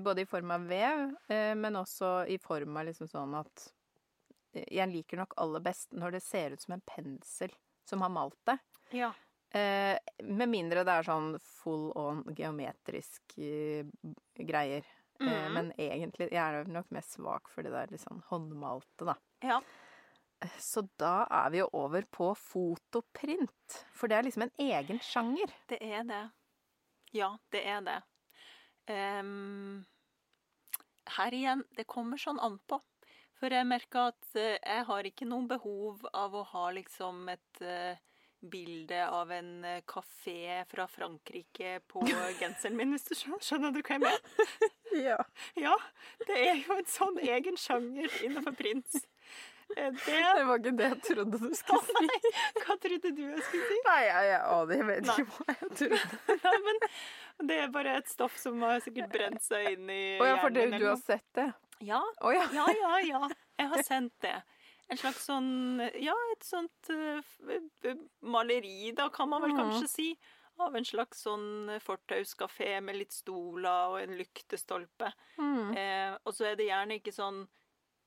[0.00, 3.72] både i form av vev, eh, men også i form av liksom sånn at
[4.54, 7.50] eh, Jeg liker nok aller best når det ser ut som en pensel
[7.84, 8.58] som har malt det.
[8.92, 9.12] Ja.
[9.52, 13.84] Eh, med mindre det er sånn full on geometrisk eh,
[14.38, 14.84] greier.
[15.20, 15.52] Eh, Mhm.
[15.54, 19.14] men egentlig jeg er nok mest svak for det der sånn håndmalte, da.
[19.42, 19.60] Ja.
[20.44, 23.78] Eh, Så da er vi jo over på fotoprint.
[23.94, 25.52] For det er liksom en egen sjanger.
[25.68, 26.24] Det er det.
[27.16, 28.00] Ja, det er det.
[28.88, 29.86] Um,
[31.16, 32.80] her igjen, det kommer sånn an på.
[33.36, 37.60] For jeg merker at eh, jeg har ikke noe behov av å ha liksom et
[37.60, 37.98] eh,
[38.46, 42.04] bilde av en uh, kafé fra Frankrike på
[42.40, 44.72] genseren min, hvis du skjønner, skjønner du hva jeg mener?
[44.96, 45.18] Ja.
[45.58, 45.74] Ja,
[46.28, 49.02] det er jo en sånn egen sjanger innenfor prins.
[49.68, 52.32] Det Det var ikke det jeg trodde du skulle si.
[52.62, 53.78] Hva trodde du jeg skulle si?
[53.88, 55.16] Nei, jeg, jeg aner jeg vet Nei.
[55.18, 56.18] ikke hva jeg trodde.
[56.46, 60.28] Nei, men det er bare et stoff som har sikkert brent seg inn i hjernen.
[60.30, 61.48] ja, for det, du har sett det?
[61.84, 62.46] Ja, Oh, ja.
[62.56, 63.22] ja, ja, ja.
[63.60, 64.36] Jeg har sendt det.
[64.88, 65.50] En slags sånn
[65.98, 69.58] Ja, et sånt f- maleri, da, kan man vel mm.
[69.60, 70.08] kanskje si.
[70.62, 75.10] Av en slags sånn fortauskafé med litt stoler og en lyktestolpe.
[75.36, 75.74] Mm.
[75.76, 77.42] Eh, og så er det gjerne ikke sånn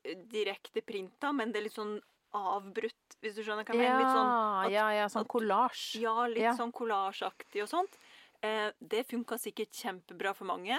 [0.04, 2.00] direkte printa, men det er litt sånn
[2.34, 4.00] avbrutt, hvis du skjønner hva jeg mener.
[4.00, 6.00] Litt sånn Ja, at- ja, ja, sånn kollasj.
[6.02, 6.54] Ja, litt Ja.
[6.56, 7.98] sånn kollasjaktig og sånt.
[8.42, 10.78] Eh, det funka sikkert kjempebra for mange.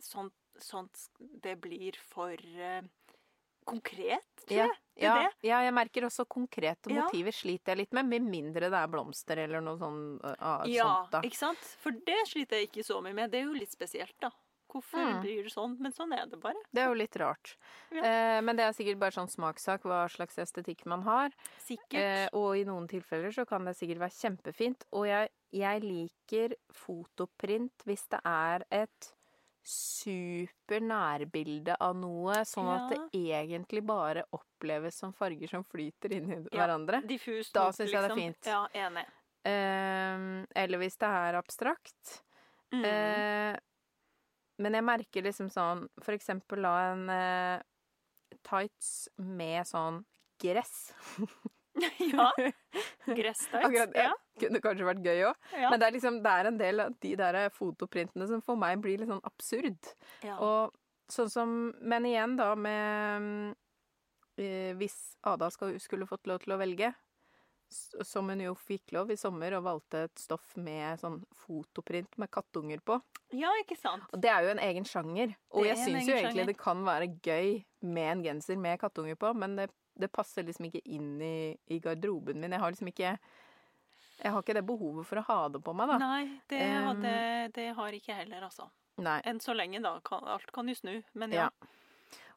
[0.00, 2.82] Sånt, sånt det blir for eh,
[3.66, 4.76] konkret, tror Ja, jeg.
[4.96, 7.02] Ja, ja, jeg merker også konkrete Ja.
[7.08, 10.22] motiver sliter jeg litt med, med mindre det er blomster eller noe sånt.
[10.22, 11.24] uh, Ja, sånt.
[11.24, 11.58] ikke sant?
[11.80, 13.30] For det sliter jeg ikke så mye med.
[13.30, 14.30] Det er jo litt spesielt, da.
[14.74, 15.20] Hvorfor Mm.
[15.22, 15.76] blir det sånn?
[15.78, 16.58] Men sånn er det bare.
[16.74, 17.56] Det er jo litt rart.
[17.92, 18.02] Ja.
[18.02, 21.30] Eh, men det er sikkert bare sånn smakssak hva slags estetikk man har.
[21.62, 21.94] Sikkert.
[21.94, 24.82] Eh, og i noen tilfeller så kan det sikkert være kjempefint.
[24.92, 29.12] Og jeg, jeg liker fotoprint hvis det er et
[29.64, 33.00] super nærbilde av noe, sånn at det
[33.38, 36.66] egentlig bare oppleves som farger som flyter inn i Ja.
[36.66, 37.00] hverandre.
[37.06, 38.18] Diffust da syns jeg det er liksom.
[38.18, 38.44] fint.
[38.46, 39.06] Ja, enig.
[39.46, 42.22] Eh, eller hvis det er abstrakt.
[42.72, 42.84] Mm.
[42.84, 43.58] Eh,
[44.58, 47.62] men jeg merker liksom sånn For eksempel la en eh,
[48.46, 50.02] tights med sånn
[50.42, 50.92] gress.
[52.14, 52.28] ja.
[53.06, 53.64] Gresstights.
[53.66, 54.12] Akkurat, Ja.
[54.38, 55.36] Kunne kanskje vært gøy òg.
[55.54, 55.68] ja.
[55.70, 58.80] Men det er liksom Det er en del av de der fotoprintene som for meg
[58.82, 59.78] blir litt sånn absurd.
[60.26, 60.38] ja.
[60.38, 60.74] Og
[61.10, 61.50] sånn som
[61.82, 63.54] Men igjen, da, med
[64.38, 66.94] eh, Hvis Ada skal, skulle fått lov til å velge,
[67.70, 72.30] som hun jo fikk lov i sommer, og valgte et stoff med sånn fotoprint med
[72.30, 73.00] kattunger på.
[73.34, 74.04] ja, ikke sant?
[74.12, 75.34] Og det er jo en egen sjanger.
[75.50, 76.52] Og jeg syns jo egentlig sjanger.
[76.52, 80.68] det kan være gøy med en genser med kattunger på, men det, det passer liksom
[80.70, 82.52] ikke inn i, i garderoben min.
[82.52, 83.16] Jeg har liksom ikke
[84.22, 85.98] Jeg har ikke det behovet for å ha det på meg, da.
[85.98, 88.68] Nei, det, Um, det, det har ikke jeg heller, altså.
[89.02, 89.18] Nei.
[89.26, 89.96] Enn så lenge, da.
[90.22, 91.02] Alt kan jo snu.
[91.18, 91.48] Men ja.
[91.50, 91.68] Ja.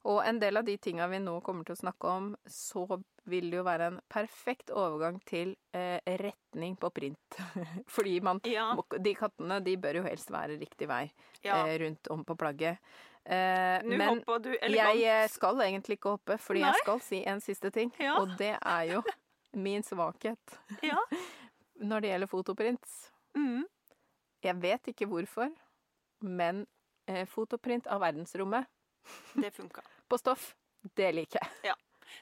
[0.07, 2.85] Og en del av de tinga vi nå kommer til å snakke om, så
[3.27, 7.39] vil det jo være en perfekt overgang til eh, retning på print.
[7.95, 8.69] Fordi man Ja.
[8.99, 11.05] De kattene, de bør jo helst være riktig vei
[11.43, 11.65] ja.
[11.65, 12.79] eh, rundt om på plagget.
[13.27, 16.69] Eh, men du jeg eh, skal egentlig ikke hoppe, fordi Nei.
[16.71, 17.91] jeg skal si en siste ting.
[17.99, 18.15] Ja.
[18.21, 19.01] Og det er jo
[19.67, 21.01] min svakhet Ja.
[21.89, 22.95] når det gjelder fotoprints.
[23.35, 23.65] Mm.
[24.43, 25.51] Jeg vet ikke hvorfor,
[26.23, 26.63] men
[27.09, 28.69] eh, fotoprint av verdensrommet
[29.35, 29.81] Det funka.
[30.09, 30.55] på stoff,
[30.95, 31.75] det liker jeg.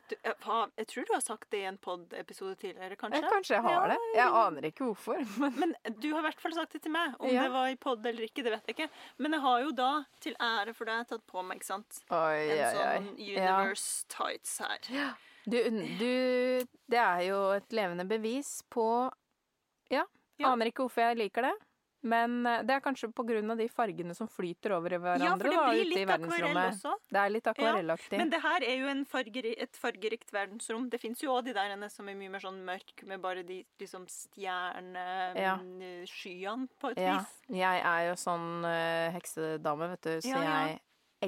[0.09, 3.19] Du, jeg, har- jeg tror du har sagt det i en pod-episode tidligere, kanskje?
[3.21, 3.97] Jeg, Kanskje jeg har Ja, det.
[4.15, 5.19] Jeg aner ikke hvorfor.
[5.43, 7.13] Men Men du har i hvert fall sagt det til meg.
[7.19, 7.43] Om Ja.
[7.45, 8.89] det var i pod eller ikke, det vet jeg ikke.
[9.21, 9.91] Men jeg har jo da,
[10.25, 13.29] til ære for deg, tatt på meg, ikke sant, oi, en oi, sånn oi.
[13.29, 13.37] Ja.
[13.59, 15.15] Universe Tights her.
[15.45, 15.59] Du,
[16.01, 18.87] du Det er jo et levende bevis på
[19.93, 20.03] Ja,
[20.41, 20.49] Ja.
[20.51, 21.53] aner ikke hvorfor jeg liker det.
[22.05, 23.09] Men eh, det er kanskje
[23.55, 26.11] av de fargene som flyter over i hverandre Ja, for det da, blir i litt
[26.13, 26.91] akvarell også.
[27.09, 28.19] Det er litt akvarellaktig.
[28.21, 30.85] Men det her er jo en fargeri, et fargerikt verdensrom.
[30.93, 33.63] Det fins jo òg de der som er mye mer sånn mørk, med bare de
[33.81, 34.05] liksom
[35.41, 35.55] Ja.
[36.79, 37.33] på et Ja, vis.
[37.49, 40.67] jeg er jo sånn eh, heksedame, vet du, så Ja, ja.
[40.67, 40.81] jeg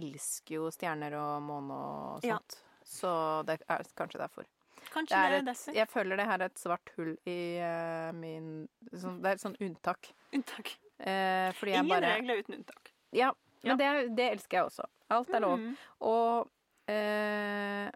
[0.03, 2.37] elsker jo stjerner og måne og Ja.
[2.37, 2.61] sånt.
[2.85, 4.45] Så det er kanskje derfor.
[4.93, 5.75] Kanskje Det det er er, et, derfor.
[5.77, 8.47] jeg føler det her er et svart hull i uh, min
[8.93, 10.09] så, Det er et sånn unntak.
[10.33, 10.73] Unntak.
[10.99, 12.93] Uh, fordi jeg Ingen bare regler uten unntak.
[13.11, 13.31] Ja,
[13.63, 13.73] Ja.
[13.75, 14.85] men det, det elsker jeg også.
[15.09, 15.57] Alt er lov.
[15.59, 15.73] Mm.
[16.07, 16.49] Og,
[16.91, 17.87] uh,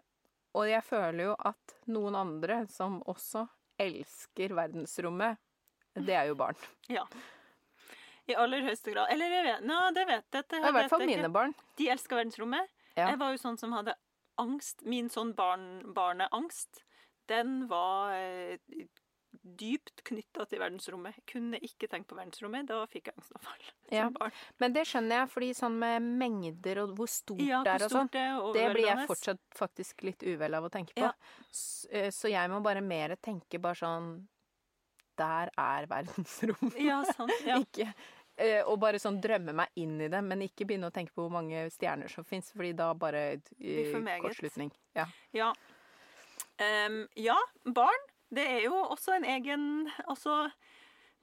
[0.58, 3.46] og jeg føler jo at noen andre som også
[3.80, 5.38] elsker verdensrommet,
[5.94, 6.56] det er jo barn.
[6.88, 7.04] Ja.
[8.30, 9.10] I aller høyeste grad.
[9.10, 10.46] Eller jeg vet, no, det vet jeg.
[10.48, 11.54] Det I hvert fall mine barn.
[11.80, 12.70] De elsker verdensrommet.
[12.94, 13.08] Ja.
[13.10, 13.94] Jeg var jo sånn som hadde
[14.40, 14.82] angst.
[14.88, 16.82] Min sånn barn, barneangst,
[17.28, 18.58] den var eh,
[19.42, 21.16] dypt knytta til verdensrommet.
[21.18, 22.66] Jeg kunne ikke tenkt på verdensrommet.
[22.68, 23.62] Da fikk jeg angstanfall
[23.96, 24.04] Ja.
[24.06, 24.34] som barn.
[24.62, 27.94] Men det skjønner jeg, fordi sånn med mengder og hvor stort Ja, det er og
[27.94, 28.26] sånn, det
[28.58, 31.08] det blir jeg fortsatt faktisk litt uvel av å tenke på.
[31.08, 31.12] Ja.
[31.50, 34.12] S- eh, Så jeg må bare mer tenke bare sånn
[35.18, 36.78] Der er verdensrommet.
[36.80, 37.32] Ja, sant.
[37.44, 37.58] Ja.
[37.64, 37.90] Ikke
[38.66, 41.34] Og bare sånn drømme meg inn i det, men ikke begynne å tenke på hvor
[41.34, 43.20] mange stjerner som fins, fordi da bare
[43.60, 43.92] eh,
[44.24, 44.72] kortslutning.
[44.96, 45.04] Ja.
[45.36, 45.50] Ja.
[46.58, 48.08] Um, ja, barn.
[48.32, 49.64] Det er jo også en egen
[50.06, 50.46] Altså,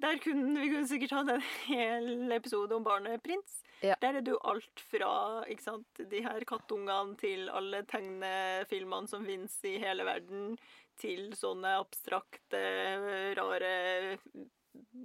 [0.01, 3.64] der kunne vi kunne sikkert hatt en hel episode om barnet prins.
[3.82, 3.95] Ja.
[4.03, 5.12] Der er det jo alt fra
[5.49, 10.55] ikke sant, de her kattungene til alle tegnefilmene som finnes i hele verden,
[10.99, 12.60] til sånne abstrakte,
[13.39, 13.74] rare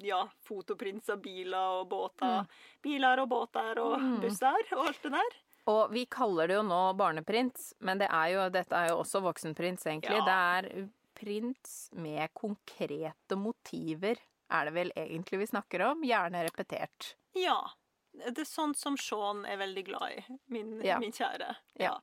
[0.05, 2.47] ja, fotoprinser, biler og båter.
[2.83, 4.21] Biler og båter og Mm.
[4.21, 5.37] busser og alt det der.
[5.67, 9.23] Og vi kaller det jo nå barneprins, men det er jo, dette er jo også
[9.23, 10.19] voksenprins, egentlig.
[10.19, 10.25] Ja.
[10.25, 14.17] Det er prins med konkrete motiver,
[14.51, 16.03] er det vel egentlig vi snakker om.
[16.05, 17.15] Gjerne repetert.
[17.35, 17.57] Ja.
[18.13, 20.99] Det er sånn som Sean er veldig glad i, min, Ja.
[21.01, 21.57] min kjære.
[21.81, 21.97] Ja.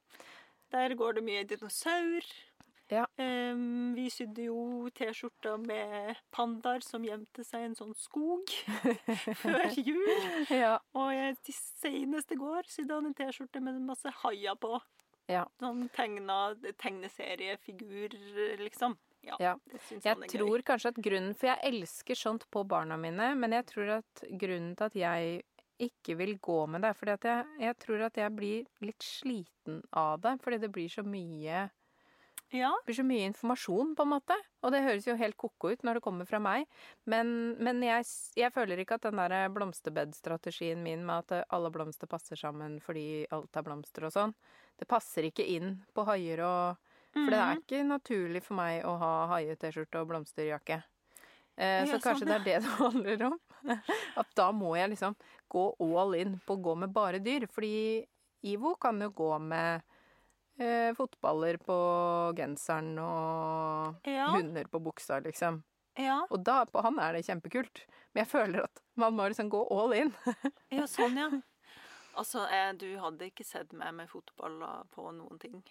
[0.72, 2.22] Der går det mye dinosaur.
[2.92, 3.06] Ja.
[3.16, 8.52] Um, vi sydde jo T-skjorter med pandaer som gjemte seg i en sånn skog
[9.42, 10.10] før jul.
[10.52, 10.74] Ja.
[10.98, 14.76] Og jeg, til senest i går sydde han en T-skjorte med masse haier på.
[15.32, 15.46] Ja.
[15.62, 16.42] Sånn tegna
[16.82, 18.18] tegneseriefigur,
[18.66, 18.98] liksom.
[19.24, 19.54] Ja, Ja.
[19.92, 20.28] Jeg er gøy.
[20.34, 24.24] tror kanskje at grunnen For jeg elsker sånt på barna mine, men jeg tror at
[24.32, 25.44] grunnen til at jeg
[25.82, 29.06] ikke vil gå med det, er fordi at jeg, jeg tror at jeg blir litt
[29.06, 30.36] sliten av det.
[30.42, 31.70] Fordi det blir så mye
[32.52, 34.36] Ja, Det blir så mye informasjon, på en måte.
[34.62, 36.66] Og det høres jo helt ko-ko ut når det kommer fra meg.
[37.08, 38.04] Men, men jeg,
[38.36, 43.26] jeg føler ikke at den der blomsterbedstrategien min med at alle blomster passer sammen fordi
[43.32, 44.34] alt er blomster og sånn,
[44.82, 47.62] det passer ikke inn på haier og For det er Mhm.
[47.62, 50.78] ikke naturlig for meg å ha haie-T-skjorte og blomsterjakke.
[51.58, 53.39] Eh, Ja, så kanskje sånn, det er det det handler om.
[54.16, 55.16] At da må jeg liksom
[55.52, 55.66] gå
[55.99, 57.47] all in på å gå med bare dyr.
[57.52, 58.06] Fordi
[58.47, 59.84] Ivo kan jo gå med
[60.62, 61.76] eh, fotballer på
[62.38, 64.28] genseren og Ja.
[64.36, 65.62] hunder på buksa, liksom.
[65.97, 67.86] ja, Og da, på han er det kjempekult.
[68.14, 70.14] Men jeg føler at man må liksom gå all in.
[70.72, 71.30] ja sånn, ja.
[72.18, 75.62] Altså, eh, du hadde ikke sett meg med fotballer på noen ting.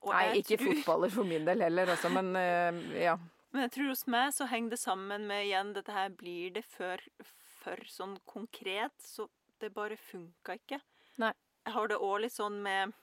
[0.00, 3.16] Og Nei, jeg ikke tror- fotballer for min del heller, altså, men eh, ja.
[3.52, 6.62] Men jeg tror hos meg så henger det sammen med igjen dette her blir det
[6.64, 6.96] for,
[7.60, 9.26] for sånn konkret, så
[9.60, 10.78] det bare funka ikke.
[11.18, 11.32] Nei.
[11.66, 12.94] Jeg har det òg litt sånn med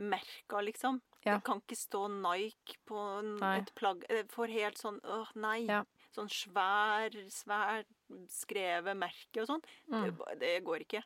[0.00, 1.00] merker, liksom.
[1.24, 1.34] Ja.
[1.36, 3.00] Det kan ikke stå Nike på
[3.40, 3.58] Nei.
[3.58, 4.04] et plagg.
[4.32, 5.66] For helt sånn åh, nei.
[5.68, 5.82] Ja.
[6.16, 7.84] Sånn svær, svær
[8.32, 9.60] skrevet merke og sånn.
[9.86, 10.16] Det, Mm.
[10.16, 11.02] Det, det går ikke.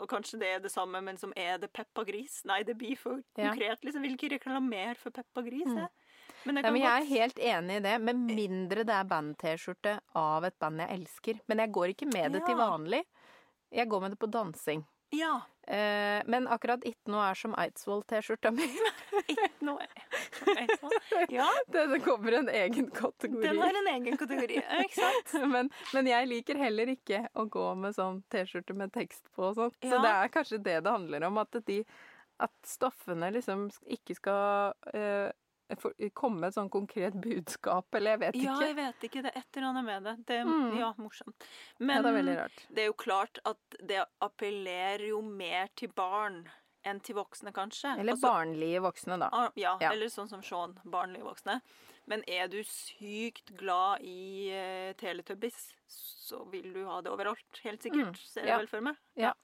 [0.00, 2.42] Og kanskje det er det samme, men som er det Peppa Gris?
[2.46, 3.50] Nei, det blir for Ja.
[3.50, 3.80] konkret.
[3.84, 4.02] liksom.
[4.02, 5.88] Vil ikke reklamere for Peppa Gris, Mm.
[6.44, 10.44] Men Nei, men jeg er helt enig i det, med mindre det er band-T-skjorte av
[10.44, 11.40] et band jeg elsker.
[11.48, 13.04] Men jeg går ikke med det til vanlig.
[13.72, 14.86] Jeg går med det på dansing.
[15.10, 15.40] Ja.
[15.68, 18.66] Eh, men akkurat Ikke noe er som Eidsvoll-T-skjorta mi.
[19.28, 19.84] Ikke noe
[20.38, 21.34] du?
[21.34, 23.42] Ja, det, det kommer en egen kategori.
[23.44, 24.60] den har en egen kategori.
[24.84, 25.34] Ikke sant?
[25.54, 29.58] men, men jeg liker heller ikke å gå med sånn T-skjorte med tekst på og
[29.58, 29.74] sånn.
[29.82, 31.40] Så det er kanskje det det handler om.
[31.42, 31.82] At, de,
[32.44, 35.28] at stoffene liksom ikke skal eh,
[36.14, 38.44] komme med et sånn konkret budskap, eller jeg vet ikke.
[38.44, 39.22] Ja, jeg vet ikke.
[39.22, 40.14] Det er et eller annet med det.
[40.26, 40.78] Det er Mm.
[40.78, 41.34] ja, morsomt.
[41.78, 46.48] Ja, Men det er det er jo klart at det appellerer jo mer til barn
[46.84, 47.98] enn til voksne, kanskje.
[47.98, 49.28] Eller Altså, barnlige voksne, da.
[49.32, 49.90] ah, ja, Ja.
[49.92, 51.60] eller sånn som Sean, barnlige voksne.
[52.06, 57.60] Men er du sykt glad i uh, Teletubbies, så vil du ha det overalt.
[57.62, 58.14] Helt sikkert.
[58.14, 58.56] Mm, Ser jeg ja.
[58.58, 58.96] vel for meg.
[59.16, 59.34] Ja.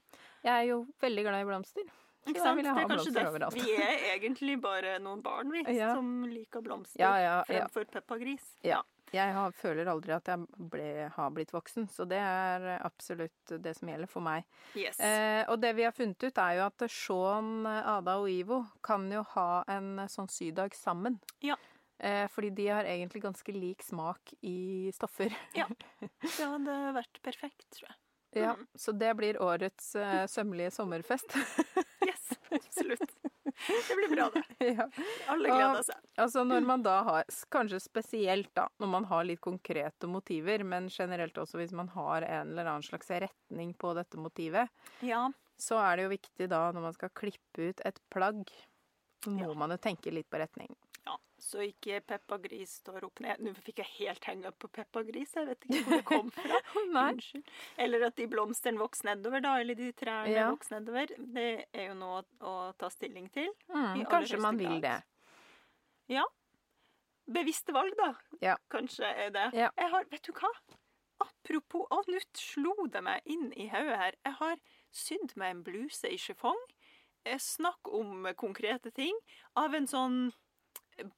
[0.43, 1.83] Jeg er jo veldig glad i blomster.
[2.27, 2.63] Ikke sant?
[2.63, 3.53] det er kanskje det.
[3.55, 5.93] Vi er egentlig bare noen barn, vi, Ja.
[5.95, 8.45] som liker blomster Ja, ja, fremfor Peppa Gris.
[8.65, 8.83] Ja.
[9.15, 13.77] Jeg har, føler aldri at jeg ble, har blitt voksen, så det er absolutt det
[13.77, 14.43] som gjelder for meg.
[14.75, 14.99] Yes.
[14.99, 19.07] Eh, og det vi har funnet ut, er jo at Sean, Ada og Ivo kan
[19.13, 21.21] jo ha en sånn sydag sammen.
[21.47, 21.55] Ja.
[22.01, 25.31] Eh, fordi de har egentlig ganske lik smak i stoffer.
[25.55, 25.69] ja.
[26.21, 27.97] Det hadde vært perfekt, tror jeg.
[28.35, 28.67] Ja, Mm.
[28.75, 31.37] så det blir årets eh, sømmelige sommerfest.
[32.55, 33.15] Absolutt.
[33.89, 34.43] Det blir bra, det.
[34.79, 34.87] ja.
[35.29, 36.01] Alle Og- gleder seg.
[36.25, 37.25] Altså når man da har,
[37.55, 42.23] kanskje spesielt da, når man har litt konkrete motiver, men generelt også hvis man har
[42.27, 44.69] en eller annen slags retning på dette motivet,
[45.03, 45.27] Ja.
[45.59, 48.45] så er det jo viktig da når man skal klippe ut et plagg,
[49.25, 49.55] så må Ja.
[49.55, 50.75] man jo tenke litt på retning.
[51.45, 53.43] Så ikke Peppa Gris står opp ned.
[53.45, 55.35] Nå fikk jeg helt henge opp på Peppa Gris.
[55.37, 56.61] Jeg vet ikke hvor det kom fra.
[56.81, 57.51] Unnskyld.
[57.85, 59.53] Eller at de blomstene vokser nedover, da.
[59.61, 60.47] Eller de trærne Ja.
[60.55, 61.13] vokser nedover.
[61.37, 63.51] Det er jo noe å, å ta stilling til.
[63.69, 64.95] Mm, kanskje man vil det.
[66.09, 66.25] Ja.
[67.27, 68.09] bevisste valg, da.
[68.45, 68.57] Ja.
[68.73, 69.45] Kanskje er det.
[69.57, 69.69] Ja.
[69.81, 70.51] Jeg har, vet du hva?
[71.25, 74.17] Apropos, å, nå slo det meg inn i hodet her.
[74.27, 74.57] Jeg har
[74.95, 76.59] sydd meg en bluse i chiffon.
[77.25, 79.17] Eh, Snakk om konkrete ting.
[79.61, 80.19] Av en sånn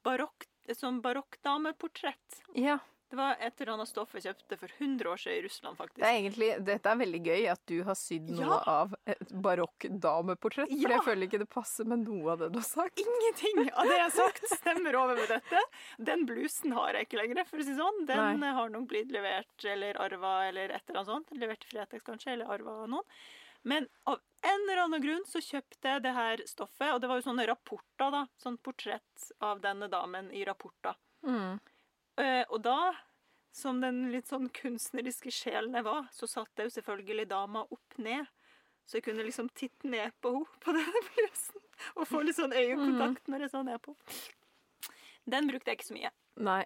[0.05, 2.43] barokk, et sånn barokkdameportrett.
[2.55, 2.79] Ja.
[3.09, 6.01] Det var et eller annet stoff jeg kjøpte for 100 år siden i Russland, faktisk.
[6.03, 8.57] Det er egentlig, dette er veldig gøy at du har sydd noe Ja.
[8.67, 10.67] av et barokk dameportrett.
[10.83, 12.99] For jeg føler ikke det passer med noe av det du har sagt.
[12.99, 15.63] Ingenting av det jeg har sagt stemmer over med dette.
[16.03, 18.07] Den blusen har jeg ikke lenger, for å si sånn.
[18.11, 18.53] Den Nei.
[18.59, 21.31] har nok blitt levert eller arva eller et eller annet sånt.
[21.39, 23.07] Levert til Fretex kanskje, eller arva av noen.
[23.67, 27.19] Men av en eller annen grunn så kjøpte jeg det her stoffet, og det var
[27.19, 28.23] jo sånne rapporter, da.
[28.39, 30.95] Sånn portrett av denne damen i rapporter.
[31.27, 31.57] Mm.
[32.21, 32.79] Uh, og da,
[33.51, 37.99] som den litt sånn kunstneriske sjelen jeg var, så satte jeg jo selvfølgelig dama opp
[37.99, 38.31] ned.
[38.87, 41.65] Så jeg kunne liksom titte ned på henne på denne blusen.
[41.99, 43.93] Og få litt sånn øyekontakt når jeg så ned på
[45.29, 46.13] Den brukte jeg ikke så mye.
[46.39, 46.63] Nei.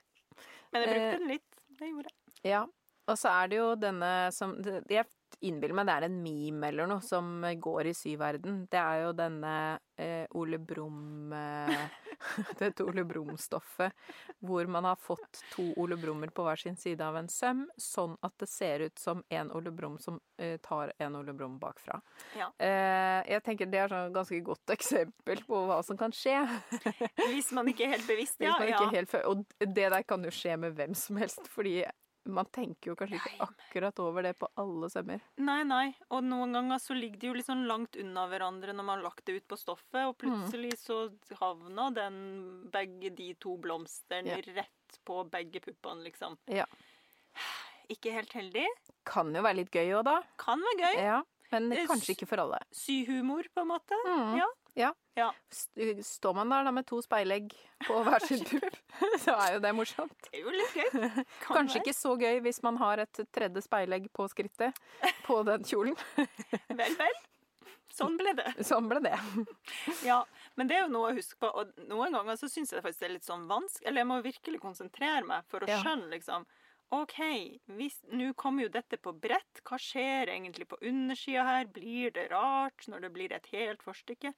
[0.71, 1.65] Men jeg brukte Eh, den litt.
[1.81, 2.53] Det gjorde jeg.
[2.53, 2.61] Ja.
[3.09, 4.53] Og så er det jo denne som
[4.93, 5.09] Jeg
[5.41, 8.65] innbiller meg det er en meme eller noe som går i syverden.
[8.71, 9.55] Det er jo denne
[9.97, 11.89] eh, Ole Brumm eh,
[12.61, 13.93] Dette Ole Brumm-stoffet
[14.45, 18.17] hvor man har fått to Ole Brummer på hver sin side av en søm, sånn
[18.25, 22.01] at det ser ut som en Ole Brumm som eh, tar en Ole Brumm bakfra.
[22.37, 22.51] Ja.
[22.59, 26.37] Eh, jeg tenker det er et ganske godt eksempel på hva som kan skje.
[27.31, 28.41] Hvis man ikke er helt bevisst.
[28.41, 28.57] Ja.
[28.93, 31.81] helt Og det der kan jo skje med hvem som helst, fordi
[32.25, 35.21] man tenker jo kanskje ikke akkurat over det på alle sømmer.
[35.41, 35.95] Nei, nei.
[36.11, 39.07] Og noen ganger så ligger de jo litt sånn langt unna hverandre når man har
[39.09, 40.99] lagt det ut på stoffet, og plutselig så
[41.41, 42.21] havna den,
[42.71, 44.37] begge de to blomstene Ja.
[44.61, 46.37] rett på begge puppene, liksom.
[46.47, 46.67] Ja.
[47.91, 48.67] Ikke helt heldig.
[49.09, 50.19] Kan jo være litt gøy òg, da.
[50.39, 51.03] Kan være gøy.
[51.03, 51.21] Ja.
[51.51, 52.61] Men Eh, kanskje ikke for alle.
[52.71, 53.97] Syhumor, på en måte.
[54.07, 54.37] Mm.
[54.39, 54.47] Ja.
[54.79, 54.93] Ja.
[55.19, 55.33] Ja.
[56.03, 57.51] Står man der da med to speilegg
[57.87, 58.77] på hver sin pupp,
[59.25, 60.29] så er jo det morsomt.
[60.29, 61.09] Det er jo litt gøy.
[61.45, 64.79] Kan Kanskje ikke så gøy hvis man har et tredje speilegg på skrittet
[65.27, 65.99] på den kjolen.
[66.69, 67.21] Vel, vel.
[67.91, 68.53] Sånn ble det.
[68.63, 69.17] Sånn ble det.
[70.07, 70.21] Ja,
[70.55, 71.49] men det er jo noe å huske på.
[71.51, 74.21] Og noen ganger så syns jeg faktisk det er litt sånn vanskelig Eller jeg må
[74.23, 76.47] virkelig konsentrere meg for å skjønne, liksom.
[76.93, 79.61] OK, hvis- nå kommer jo dette på brett.
[79.63, 81.65] Hva skjer egentlig på undersida her?
[81.67, 84.33] Blir det rart når det blir et helt forstykke?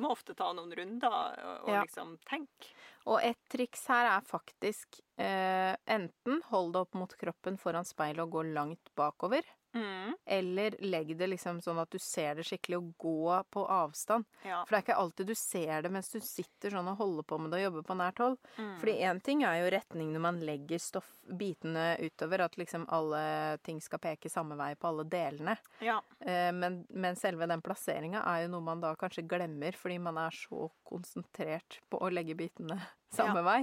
[0.00, 1.82] Må ofte ta noen runder og Ja.
[1.82, 2.72] liksom tenke.
[3.06, 8.20] Og et triks her er faktisk eh, enten hold det opp mot kroppen foran speilet
[8.20, 9.42] og gå langt bakover,
[9.76, 14.24] Mm, eller legg det liksom sånn at du ser det skikkelig og gå på avstand.
[14.44, 14.62] ja.
[14.64, 17.38] For det er ikke alltid du ser det mens du sitter sånn og holder på
[17.38, 18.38] med det og jobber på nært hold.
[18.56, 18.72] Mm.
[18.80, 23.58] Fordi én ting er jo retning når man legger stoff, bitene utover, at liksom alle
[23.62, 25.58] ting skal peke samme vei på alle delene.
[25.84, 26.00] ja.
[26.20, 30.16] Eh, Men, men selve den plasseringa er jo noe man da kanskje glemmer, fordi man
[30.18, 32.80] er så konsentrert på å legge bitene
[33.14, 33.60] samme vei.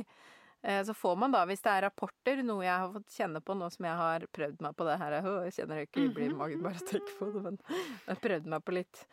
[0.65, 3.53] Eh, Så får man da, hvis det er rapporter, noe jeg har fått kjenne på
[3.57, 6.37] nå som jeg har prøvd meg på det her Jeg kjenner ikke, ikke blir i
[6.39, 9.03] magen bare å tenke på det, men jeg har prøvd meg på litt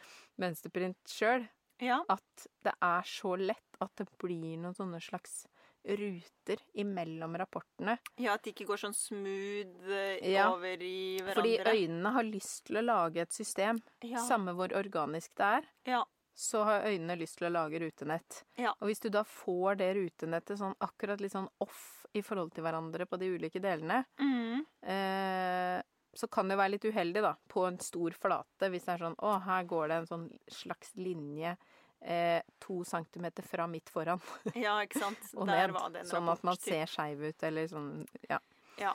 [0.41, 1.49] mønsterprint sjøl.
[1.83, 2.01] ja.
[2.09, 5.43] At det er så lett at det blir noen sånne slags
[5.83, 7.97] ruter imellom rapportene.
[8.23, 10.45] Ja, at de ikke går sånn smooth eh, Ja.
[10.55, 11.35] over i hverandre.
[11.35, 14.23] Fordi øynene har lyst til å lage et system, ja.
[14.23, 15.67] samme hvor organisk det er.
[15.91, 16.05] Ja.
[16.35, 18.43] Så har øynene lyst til å lage rutenett.
[18.57, 18.72] Ja.
[18.80, 22.64] Og hvis du da får det rutenettet sånn akkurat litt sånn off i forhold til
[22.64, 24.64] hverandre på de ulike delene, Mm.
[24.83, 25.83] eh,
[26.14, 29.14] så kan det være litt uheldig, da, på en stor flate, hvis det er sånn
[29.16, 31.57] Å, her går det en sånn slags linje
[32.03, 34.20] eh, to centimeter fra midt foran
[34.55, 35.22] ja, ikke sant.
[35.39, 36.05] og Der ned.
[36.11, 38.39] Sånn at man ser skeiv ut, eller sånn Ja.
[38.80, 38.93] Ja.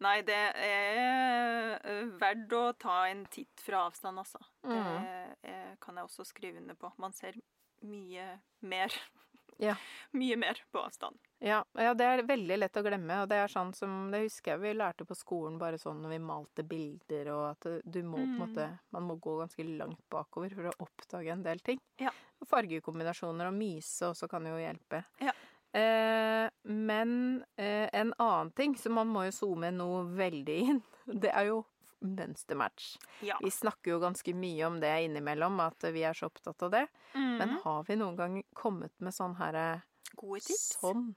[0.00, 4.38] Nei, det er eh, verdt å ta en titt fra avstand, altså.
[4.62, 4.74] Mm.
[4.76, 6.92] Det eh, kan jeg også skrive under på.
[7.02, 7.38] Man ser
[7.86, 8.94] mye mer.
[9.58, 9.72] Ja.
[10.14, 11.16] Mye mer på avstand.
[11.42, 14.52] Ja, ja, det er veldig lett å glemme, og det er sånn som Det husker
[14.52, 18.20] jeg vi lærte på skolen, bare sånn når vi malte bilder, og at du må
[18.20, 18.38] på en Mm.
[18.44, 21.80] måte Man må gå ganske langt bakover for å oppdage en del ting.
[21.98, 22.12] Ja.
[22.46, 25.02] Fargekombinasjoner og myse også kan jo hjelpe.
[25.26, 25.34] Ja.
[25.76, 30.82] Eh, men eh, en annen ting, så man må jo zoome noe veldig inn,
[31.24, 31.64] det er jo
[32.00, 32.92] mønstermatch.
[33.26, 33.36] Ja.
[33.42, 36.84] Vi snakker jo ganske mye om det innimellom, at vi er så opptatt av det.
[37.14, 37.56] Men Mm.
[37.64, 39.82] har vi noen gang kommet med sånn herre
[40.16, 40.78] Gode tips.
[40.80, 41.16] Sånn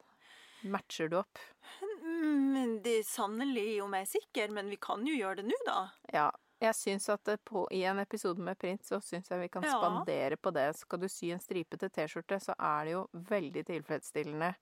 [0.64, 1.38] matcher du opp.
[1.82, 5.46] Mm, Men det er sannelig om jeg er sikker, men vi kan jo gjøre det
[5.48, 5.78] nå, da.
[6.14, 6.32] Ja.
[6.62, 9.78] Jeg syns at på, i en episode med print, så syns jeg vi kan Ja.
[9.80, 10.76] spandere på det.
[10.78, 14.56] Skal du sy en stripete T-skjorte, så er det jo veldig tilfredsstillende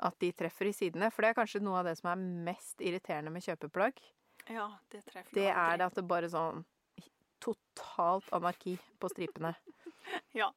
[0.00, 1.10] at de treffer i sidene.
[1.12, 2.16] For det er kanskje noe av det som er
[2.48, 4.00] mest irriterende med kjøpeplagg.
[4.48, 6.64] Ja, det treffer Det er det at det bare sånn
[7.40, 9.54] Totalt anarki på stripene.
[10.34, 10.50] Ja.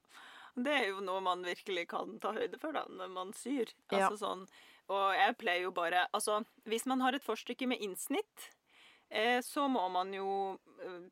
[0.58, 3.70] Det er jo noe man virkelig kan ta høyde for da, når man syr.
[3.90, 4.08] Ja.
[4.08, 4.42] Altså sånn
[4.88, 8.57] Og jeg pleier jo bare Altså, hvis man har et forstykke med innsnitt, eh,
[9.42, 11.06] så må man jo eh,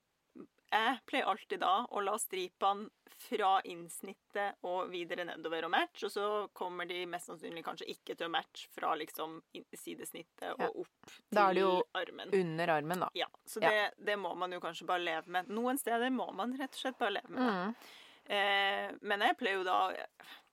[0.73, 6.13] Jeg pleier alltid da å la stripene fra innsnittet og videre nedover og matche, og
[6.13, 9.39] så kommer de mest sannsynlig kanskje ikke til å matche fra liksom
[9.73, 12.35] sidesnittet og opp Da er det jo armen.
[12.37, 13.09] Under armen, da.
[13.17, 13.71] Ja, så Ja.
[13.71, 15.49] det, det må man jo kanskje bare leve med.
[15.49, 17.55] Noen steder må man rett og slett bare leve med det.
[17.57, 17.95] Mm.
[18.37, 19.79] Eh, men jeg pleier jo da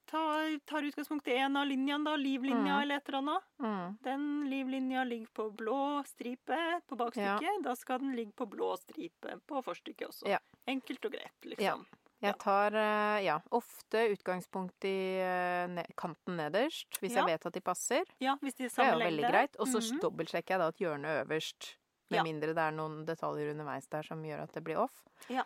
[0.05, 2.15] ta, tar utgangspunkt i en av linjene, da.
[2.15, 2.81] Livlinja Mm.
[2.81, 3.43] eller et eller annet.
[3.59, 3.97] Mm.
[4.03, 7.63] Den livlinja ligger på blå stripe på bakstykket.
[7.63, 10.27] Da skal den ligge på blå stripe på forstykket også.
[10.27, 10.39] Ja.
[10.67, 11.63] Enkelt og greit, liksom.
[11.63, 11.99] Ja.
[12.23, 17.25] Jeg tar eh, ja, ofte utgangspunkt i eh, kanten nederst, hvis Ja.
[17.25, 18.03] jeg vet at de passer.
[18.21, 19.55] Ja, hvis de er Det er jo veldig greit.
[19.59, 19.99] Og så Mhm.
[19.99, 21.75] dobbeltsjekker jeg da at hjørnet er øverst.
[22.09, 22.23] Med Ja.
[22.23, 25.03] mindre det er noen detaljer underveis der som gjør at det blir off.
[25.29, 25.43] Ja.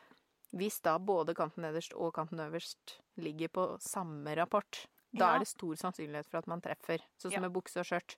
[0.57, 5.35] Hvis da både kanten nederst og kanten øverst ligger på samme rapport, da Ja.
[5.35, 6.99] er det stor sannsynlighet for at man treffer.
[7.17, 7.39] Sånn som Ja.
[7.41, 8.15] med bukse og skjørt.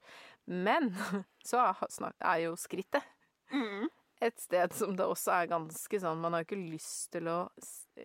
[0.47, 0.89] Men
[1.45, 1.75] så
[2.21, 3.03] er- jo skrittet
[3.51, 3.87] mm.
[4.21, 7.49] et sted som det også er ganske sånn Man har jo ikke lyst til å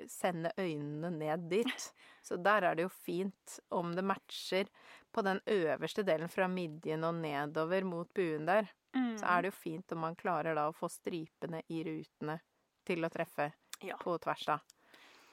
[0.08, 1.66] sende øynene ned dit.
[2.24, 4.68] Så der er det jo fint om det matcher
[5.12, 8.70] på den øverste delen fra midjen og nedover mot buen der.
[8.94, 9.18] Mm.
[9.18, 12.40] Så er det jo fint om man klarer da å få stripene i rutene
[12.86, 13.50] til å treffe
[13.84, 13.98] Ja.
[14.02, 14.60] på tvers, da.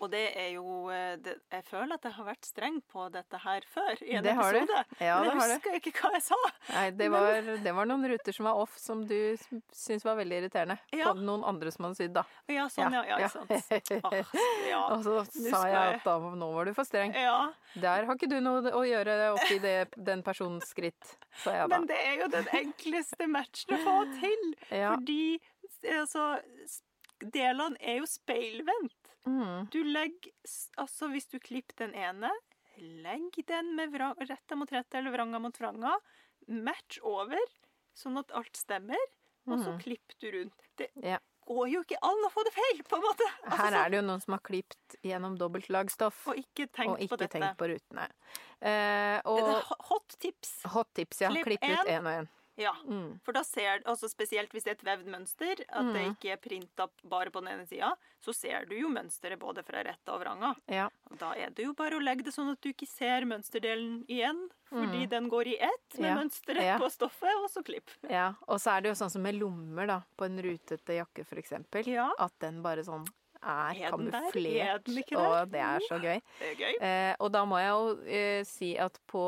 [0.02, 3.38] Og det er jo eh, det, Jeg føler at jeg har vært streng på dette
[3.43, 4.80] her før i en Det episode.
[4.97, 5.82] Ja, men jeg husker det.
[5.84, 6.39] ikke hva jeg sa.
[6.72, 10.39] Nei, det var, det var noen ruter som var off, som du syntes var veldig
[10.39, 10.80] irriterende.
[10.97, 11.12] Ja.
[11.12, 12.26] På noen andre som hadde sydd, da.
[12.49, 13.04] Ja, sånn, ja.
[13.14, 14.02] Ja, ikke sant.
[14.10, 14.18] Ah,
[14.72, 14.82] ja.
[14.95, 17.14] Og så sa jeg at da, nå var du for streng.
[17.14, 17.38] ja.
[17.78, 21.14] Der har ikke du noe å gjøre oppi det, den personens skritt,
[21.45, 21.78] sa jeg da.
[21.78, 24.47] Men det er jo den enkleste matchen å få til.
[24.74, 25.22] Fordi
[26.02, 26.32] altså
[27.22, 28.98] Delene er jo speilvendt.
[29.28, 29.70] Mm.
[29.70, 30.32] Du legger
[30.82, 32.32] Altså, hvis du klipper den ene,
[32.78, 35.94] legg den med vrang, retta mot retta eller vranga mot vranga.
[36.48, 37.38] Match over,
[37.96, 38.98] sånn at alt stemmer.
[39.48, 40.54] Og så klipper du rundt.
[40.78, 41.18] Det Ja.
[41.48, 43.26] går jo ikke an å få det feil, på en måte.
[43.46, 46.98] Altså, Her er det jo noen som har klippet gjennom dobbeltlagstoff, Og ikke tenkt og
[47.00, 47.40] på ikke dette.
[47.40, 48.08] tenkt på rutene.
[48.62, 50.64] Eh, Det og hot tips.
[50.66, 51.30] hot tips, ja.
[51.30, 52.30] Klipp Klipp ut én og én.
[52.62, 52.74] Ja.
[52.86, 53.20] Mm.
[53.26, 56.16] For da ser altså Spesielt hvis det er et vevd mønster, at det Mhm.
[56.16, 57.91] ikke er printa bare på den ene sida,
[58.22, 60.55] så ser du jo mønsteret både fra retta og vranga.
[60.70, 60.89] Ja.
[61.09, 64.05] Og Da er det jo bare å legge det sånn at du ikke ser mønsterdelen
[64.07, 65.09] igjen, fordi mm.
[65.09, 66.16] den går i ett med Ja.
[66.22, 66.78] mønsteret Ja.
[66.78, 67.89] på stoffet, og så klipp.
[68.09, 68.34] ja.
[68.47, 71.36] Og så er det jo sånn som med lommer, da, på en rutete jakke, for
[71.38, 71.86] eksempel.
[71.88, 72.12] Ja.
[72.20, 73.07] At den bare sånn
[73.42, 74.18] er Er den der?
[74.18, 76.20] Er kamuflert, og det er så gøy.
[76.46, 76.74] Er gøy.
[76.82, 79.24] Eh, og da må jeg jo eh, si at på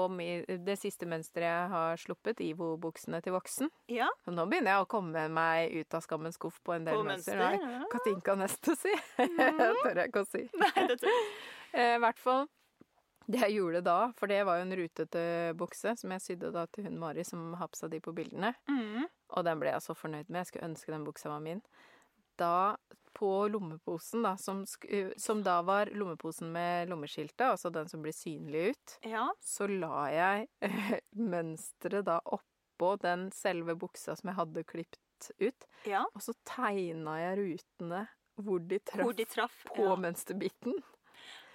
[0.66, 4.89] det siste mønsteret jeg har sluppet, Ivo-buksene til voksen Ja, og Nå begynner jeg å
[4.89, 7.38] komme meg ut av skammens skuff på en del på mønster.
[7.38, 7.70] mønster.
[7.80, 7.86] Ja.
[7.91, 8.93] Katinka neste, si.
[9.24, 9.80] Mhm.
[9.84, 10.43] tør jeg ikke å si.
[10.61, 11.24] Nei, det tør.
[11.74, 12.43] Eh, hvert fall
[13.26, 15.22] det jeg gjorde da, for det var jo en rutete
[15.57, 18.51] bukse som jeg sydde da til hun Mari som hapsa de på bildene.
[18.70, 19.07] Mm.
[19.34, 20.43] Og den ble jeg så fornøyd med.
[20.43, 21.64] Jeg skulle ønske den buksa var min.
[22.38, 22.76] Da,
[23.24, 28.11] på lommeposen, da, som, uh, som da var lommeposen med lommeskiltet, altså den som blir
[28.17, 29.30] synlig ut, Ja.
[29.39, 34.99] så la jeg eh, mønsteret da oppå den selve buksa som jeg hadde klippet
[35.39, 35.65] ut.
[35.88, 36.03] ja.
[36.13, 38.01] Og så tegna jeg rutene
[38.43, 39.59] hvor de traff Hvor de traff.
[39.76, 39.95] på Ja.
[39.95, 40.74] mønsterbiten.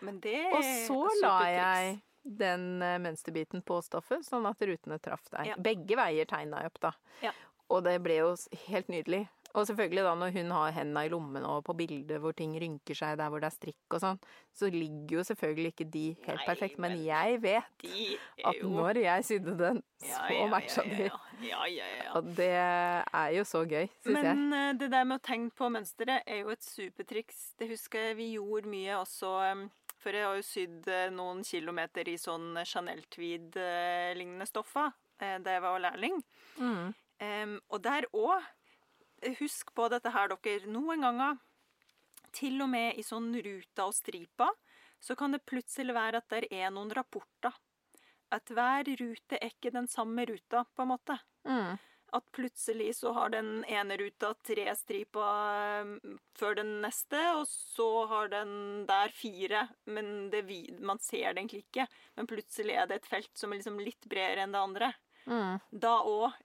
[0.00, 5.24] Men det Og så la jeg den eh, mønsterbiten på stoffet, sånn at rutene traff
[5.32, 5.44] der.
[5.52, 5.56] Ja.
[5.58, 6.92] Begge veier tegna jeg opp, da.
[7.26, 7.32] Ja.
[7.68, 8.30] Og det ble jo
[8.68, 9.24] helt nydelig.
[9.58, 12.94] Og selvfølgelig da når hun har hendene i lommene og på bildet hvor ting rynker
[12.94, 14.20] seg der hvor det er strikk og sånn,
[14.54, 16.78] så ligger jo selvfølgelig ikke de helt Nei, perfekt.
[16.78, 17.88] Men men jeg vet
[18.48, 21.08] at når jeg sydde den, så ja, ja, matcha de.
[21.42, 22.12] Ja, ja, ja, ja.
[22.18, 24.36] Og det er jo så gøy, syns jeg.
[24.36, 27.42] Men eh, det der med å tegne på mønsteret er jo et supertriks.
[27.58, 29.34] Det husker jeg vi gjorde mye også.
[29.98, 35.64] For jeg har jo sydd eh, noen kilometer i sånn Chanel-tweed-lignende stoffer eh, da jeg
[35.64, 36.20] var lærling.
[36.58, 36.94] Mm.
[37.18, 38.46] Um, og der òg,
[39.38, 41.38] husk på dette her, dere, noen ganger,
[42.34, 44.50] til og med i sånn ruta og stripa,
[45.00, 47.54] så kan det plutselig være at det er noen rapporter.
[48.34, 51.16] At hver rute er ikke den samme ruta, på en måte.
[51.48, 51.78] Mm.
[52.16, 57.88] At plutselig så har den ene ruta tre striper um, før den neste, og så
[58.12, 60.44] har den der fire, men det,
[60.80, 61.88] man ser det egentlig ikke.
[62.16, 64.92] Men plutselig er det et felt som er liksom litt bredere enn det andre.
[65.28, 65.58] Mm.
[65.84, 66.36] Da òg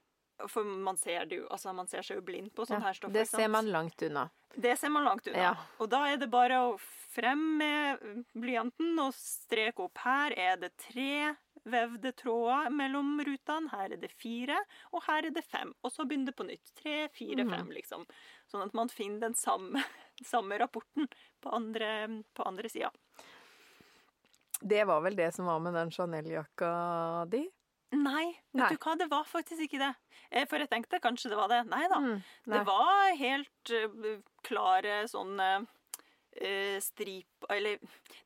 [0.50, 2.98] For man ser det jo, altså man ser seg jo blind på sånne Ja, her
[2.98, 3.14] stoffer.
[3.14, 4.28] det ser man langt unna.
[4.54, 5.38] Det ser man langt unna.
[5.38, 5.54] Ja.
[5.78, 6.74] Og da er det bare å
[7.14, 8.02] frem med
[8.34, 10.00] blyanten og streke opp.
[10.02, 13.70] Her er det tre vevde tråder mellom rutene.
[13.72, 14.58] Her er det fire,
[14.92, 15.72] og her er det fem.
[15.82, 16.72] Og så begynner det på nytt.
[16.80, 17.52] Tre, fire, mm.
[17.54, 18.06] fem, liksom.
[18.50, 19.82] Sånn at man finner den samme,
[20.32, 21.08] samme rapporten
[21.44, 22.92] på andre, på andre sida.
[24.60, 26.72] Det var vel det som var med den Chanel-jakka
[27.32, 27.44] di?
[28.02, 28.68] Nei, vet Nei.
[28.70, 29.92] du hva, det var faktisk ikke det.
[30.48, 31.62] For jeg tenkte kanskje det var det.
[31.70, 31.98] Nei da.
[32.00, 35.48] Mm, Det var helt eh, klare sånne
[36.42, 37.46] uh, strip...
[37.50, 37.78] Eller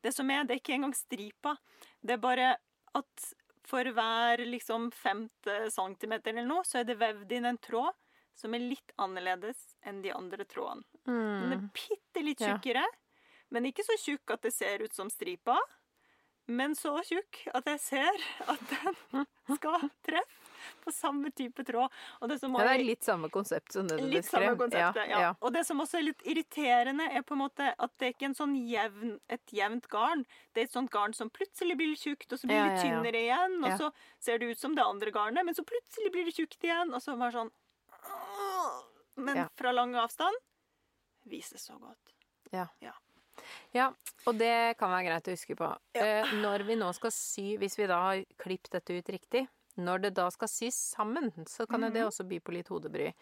[0.03, 1.57] det som er, det er ikke engang stripa.
[2.01, 2.57] Det er bare
[2.97, 3.27] at
[3.69, 7.93] for hver liksom femte centimeter eller noe, så er det vevd inn en tråd
[8.39, 10.85] som er litt annerledes enn de andre trådene.
[11.05, 11.71] Den er Mm.
[11.75, 12.55] bitte litt Ja.
[12.57, 12.85] tjukkere,
[13.51, 15.59] men ikke så tjukk at det ser ut som stripa.
[16.49, 19.27] Men så tjukk at jeg ser at den
[19.59, 20.49] skal treffe
[20.85, 21.93] på samme type tråd.
[22.21, 24.57] Og det som Ja, det er litt samme konsept som det du beskrev.
[24.59, 25.21] konseptet, ja.
[25.21, 25.31] ja.
[25.45, 28.31] Og det som også er litt irriterende, er på en måte at det er ikke
[28.31, 30.25] er sånn jevn, et jevnt garn.
[30.53, 32.85] Det er et sånt garn som plutselig blir tjukt, og så blir det ja, ja.
[32.85, 33.59] tynnere igjen.
[33.63, 33.91] Og så
[34.25, 36.95] ser det ut som det andre garnet, men så plutselig blir det tjukt igjen.
[36.95, 37.55] Og så bare sånn
[39.19, 40.45] Men fra lang avstand
[41.29, 42.15] vises så godt.
[42.55, 42.69] Ja.
[42.81, 42.95] Ja,
[44.27, 45.69] og det kan være greit å huske på.
[45.95, 46.05] Ja.
[46.25, 49.47] Eh, når vi nå skal sy, hvis vi da har klippet dette ut riktig,
[49.79, 52.09] når det da skal sys sammen, så kan jo det Mhm.
[52.11, 53.13] også by på litt hodebry.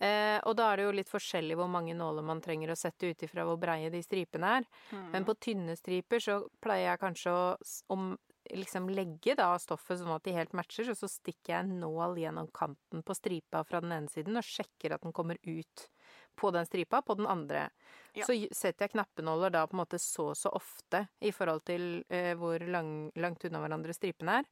[0.00, 3.06] Eh, og da er det jo litt forskjellig hvor mange nåler man trenger å sette
[3.10, 4.64] ut ifra hvor breie de stripene er.
[4.90, 5.10] Mm.
[5.12, 7.56] Men på tynne striper så pleier jeg kanskje å
[7.90, 8.18] om,
[8.50, 12.16] liksom legge da stoffet sånn at de helt matcher, og så stikker jeg en nål
[12.18, 15.88] gjennom kanten på stripa fra den ene siden og sjekker at den kommer ut
[16.36, 17.68] på den stripa på den andre.
[18.14, 18.24] Ja.
[18.26, 22.34] Så setter jeg knappenåler da på en måte så så ofte i forhold til eh,
[22.34, 24.44] hvor lang, langt unna hverandre stripene er.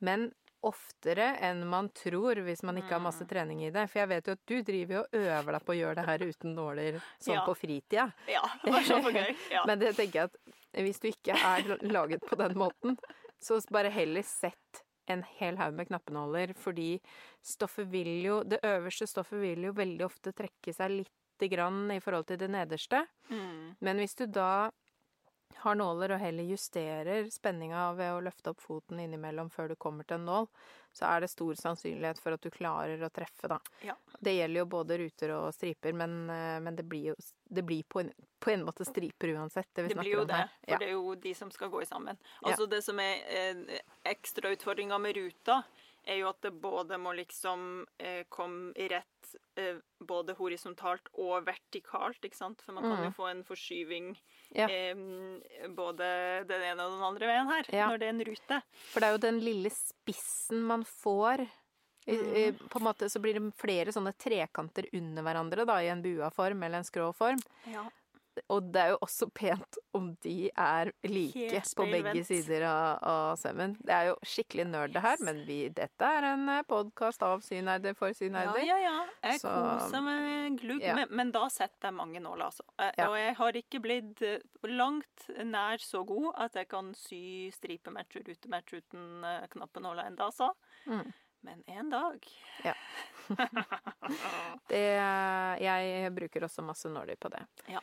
[0.00, 0.30] Men
[0.64, 3.28] oftere enn man tror hvis man ikke har masse Mm.
[3.28, 3.82] trening i det.
[3.90, 6.06] For jeg vet jo at du driver jo og øver deg på å gjøre det
[6.08, 7.44] her uten nåler sånn Ja.
[7.44, 8.06] på fritida.
[8.26, 9.36] Ja, bare sånn for gøy.
[9.50, 9.64] Ja.
[9.68, 12.96] Men det tenker jeg at hvis du ikke er laget på den måten,
[13.40, 16.98] så bare heller sett en hel haug med knappenåler, fordi
[17.44, 22.00] stoffet vil jo Det øverste stoffet vil jo veldig ofte trekke seg lite grann i
[22.00, 23.04] forhold til det nederste.
[23.28, 23.76] Mm.
[23.80, 24.70] Men hvis du da
[25.64, 30.04] har nåler og heller justerer spenninga ved å løfte opp foten innimellom før du kommer
[30.04, 30.48] til en nål,
[30.94, 33.58] så er det stor sannsynlighet for at du klarer å treffe, da.
[33.82, 33.96] Ja.
[34.20, 37.16] Det gjelder jo både ruter og striper, men, eh, men det blir jo
[37.54, 40.22] det blir på, en, på en måte striper uansett, det vi Det snakker blir jo
[40.22, 40.78] om det, for Ja.
[40.78, 42.18] det er jo de som skal gå sammen.
[42.42, 42.48] Ja.
[42.50, 45.62] Altså Det som er eh, ekstra utfordringa med ruta,
[46.06, 51.46] er jo at det både må liksom eh, komme i rett eh, både horisontalt og
[51.46, 52.60] vertikalt, ikke sant?
[52.62, 53.04] For man kan Mm.
[53.04, 54.16] jo få en forskyving
[54.54, 54.66] Ja.
[54.68, 54.94] eh,
[55.74, 57.88] både den ene og den andre veien her, Ja.
[57.88, 58.62] når det er en rute.
[58.92, 61.48] For det er jo den lille spissen man får.
[62.06, 62.58] Mhm.
[62.68, 66.62] på en måte så blir det flere sånne trekanter under hverandre da, i en bua-form
[66.62, 67.40] eller en skrå-form.
[67.66, 67.88] Ja.
[68.50, 73.36] Og det er jo også pent om de er like på begge sider av, av
[73.38, 73.76] sømmen.
[73.80, 77.94] Det er jo skikkelig nerd det her, men vi, dette er en podkast av synerder
[77.98, 78.60] for Ja, synerder.
[78.66, 78.94] ja, ja.
[79.22, 80.82] Jeg Så- koser meg glugg.
[80.82, 80.94] Ja.
[80.98, 82.64] Men, men da setter jeg mange nåler, altså.
[82.78, 83.08] Eh, Ja.
[83.08, 84.38] Og jeg har ikke blitt eh,
[84.70, 90.50] langt nær så god at jeg kan sy stripematch og rutematch uten knappenåler ennå, altså.
[90.86, 91.12] Mm.
[91.44, 92.24] Men en dag.
[92.64, 92.72] Ja.
[94.68, 94.80] Det,
[95.60, 97.42] jeg bruker også masse nåler på det.
[97.68, 97.80] Hmm.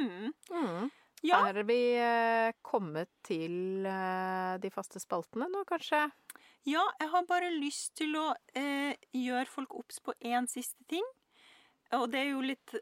[0.00, 0.90] Mm.
[1.22, 1.42] Ja.
[1.46, 6.08] Er vi eh, kommet til eh, de faste spaltene nå, kanskje?
[6.68, 8.28] ja, jeg har bare lyst til å
[8.58, 11.04] eh, gjøre folk obs på én siste ting.
[11.92, 12.72] Og det er jo litt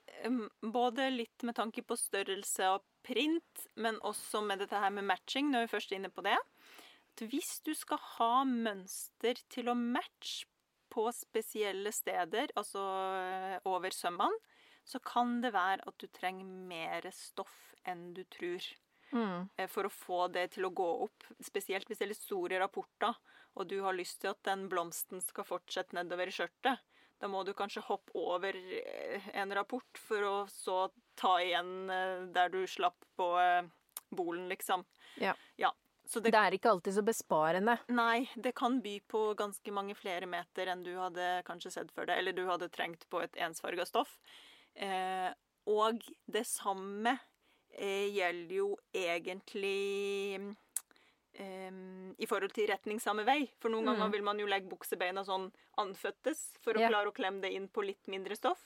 [0.62, 5.48] Både litt med tanke på størrelse og print, men også med dette her med matching,
[5.50, 6.36] når vi først er inne på det.
[6.36, 10.46] At hvis du skal ha mønster til å matche
[10.90, 12.84] på spesielle steder, altså
[13.16, 14.38] eh, over sømmene,
[14.90, 17.56] så kan det være at du trenger mer stoff
[17.88, 18.70] enn du tror
[19.10, 19.48] Mm.
[19.58, 21.24] eh, for å få det til å gå opp.
[21.42, 23.16] Spesielt hvis det er litt store rapporter,
[23.58, 26.78] og du har lyst til at den blomsten skal fortsette nedover i skjørtet.
[27.20, 30.76] Da må du kanskje hoppe over eh, en rapport for å så
[31.18, 33.26] ta igjen eh, der du slapp på
[34.14, 34.84] bolen, liksom.
[35.18, 35.34] Ja.
[36.10, 37.76] Så det, Det er ikke alltid så besparende.
[37.88, 42.06] nei, det kan by på ganske mange flere meter enn du hadde kanskje sett for
[42.08, 44.16] deg, eller du hadde trengt på et ensfarga stoff.
[44.80, 45.30] Eh,
[45.70, 46.00] og
[46.32, 47.18] det samme
[47.76, 50.40] eh, gjelder jo egentlig
[51.38, 51.70] eh,
[52.18, 53.44] i forhold til retning samme vei.
[53.60, 53.92] For noen Mm.
[53.94, 56.88] ganger vil man jo legge buksebeina sånn anføttes for å Ja.
[56.88, 58.60] klare å klemme det inn på litt mindre stoff.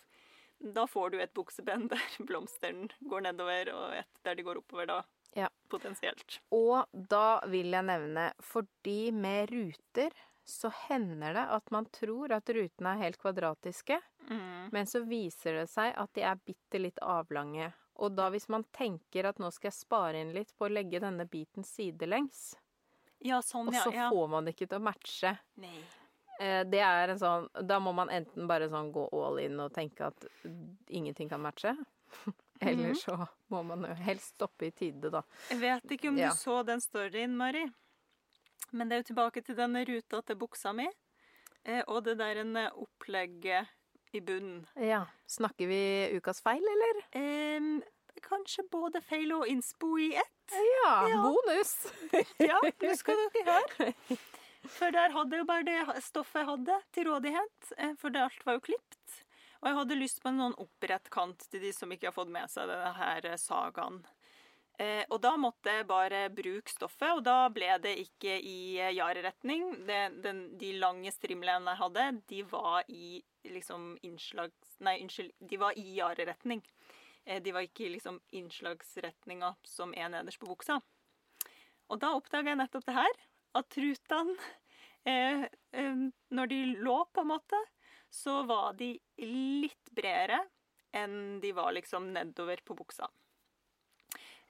[0.60, 4.86] Da får du et bukseben der blomsteren går nedover, og et der de går oppover
[4.86, 5.02] da.
[5.36, 5.48] Ja.
[5.68, 6.38] Potensielt.
[6.52, 10.10] Og da vil jeg nevne, fordi med ruter
[10.44, 14.70] så hender det at man tror at rutene er helt kvadratiske, Mm.
[14.72, 17.72] men så viser det seg at de er bitte litt avlange.
[17.96, 21.00] Og da hvis man tenker at nå skal jeg spare inn litt på å legge
[21.00, 22.56] denne biten sidelengs,
[23.20, 24.10] Ja, sånn, og så ja.
[24.10, 25.38] får man det ikke til å matche.
[25.56, 25.78] Nei.
[26.40, 29.72] Eh, Det er en sånn Da må man enten bare sånn gå all in og
[29.72, 30.26] tenke at
[30.90, 31.76] ingenting kan matche.
[32.60, 32.96] Eller Mhm.
[32.96, 35.22] så må man jo helst stoppe i tide, da.
[35.50, 36.30] Jeg vet ikke om Ja.
[36.30, 37.70] du så den storyen, Mari.
[38.74, 40.88] Men det er jo tilbake til denne ruta til buksa mi,
[41.64, 43.70] eh, og det der en eh, opplegget
[44.14, 44.64] i bunnen.
[44.82, 45.04] Ja.
[45.30, 45.80] Snakker vi
[46.18, 47.00] ukas feil, eller?
[47.18, 47.68] Em,
[48.22, 50.54] kanskje både feil og innspo i ett.
[50.54, 51.22] Ja, Ja.
[51.22, 51.74] bonus!
[52.50, 53.92] Ja, nå skal dere høre.
[54.74, 58.22] For der hadde jeg jo bare det stoffet jeg hadde til rådighet, eh, for det
[58.26, 59.20] alt var jo klipt.
[59.62, 62.32] Og jeg hadde lyst på en sånn opprett kant til de som ikke har fått
[62.32, 64.02] med seg denne her eh, sagaen.
[64.82, 68.94] Eh, og da måtte jeg bare bruke stoffet, og da ble det ikke i eh,
[68.96, 69.68] jareretning.
[69.86, 73.20] De lange strimlene jeg hadde, de var i
[73.54, 74.78] liksom innslags...
[74.82, 76.64] Nei, unnskyld, de var i jareretning.
[77.24, 80.80] Eh, de var ikke i liksom innslagsretninga som er nederst på buksa.
[81.92, 83.18] Og da oppdaga jeg nettopp det her,
[83.54, 84.34] at trutene
[85.10, 85.46] eh,
[85.76, 86.04] eh,
[86.34, 87.60] Når de lå, på en måte,
[88.10, 90.40] så var de litt bredere
[90.94, 93.08] enn de var liksom nedover på buksa.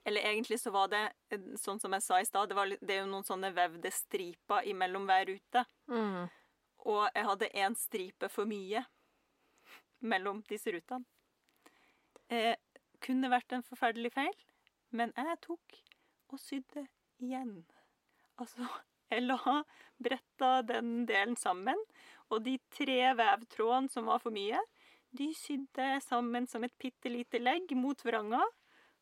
[0.05, 1.03] Eller egentlig så var det,
[1.33, 4.67] eh, sånn som jeg sa i stad, det, det er jo noen sånne vevde striper
[4.69, 5.65] imellom hver rute.
[5.89, 6.27] Mm.
[6.85, 8.85] Og jeg hadde én stripe for mye
[10.05, 11.05] mellom disse rutene.
[12.29, 12.53] Eh,
[13.01, 14.35] kunne vært en forferdelig feil,
[14.95, 15.79] men jeg tok
[16.33, 16.85] og sydde
[17.21, 17.57] igjen.
[18.41, 18.67] Altså,
[19.11, 19.61] jeg la
[20.01, 21.79] bretta den delen sammen,
[22.33, 24.61] og de tre vevtrådene som var for mye,
[25.15, 28.41] de sydde sammen som et bitte lite legg mot vranga.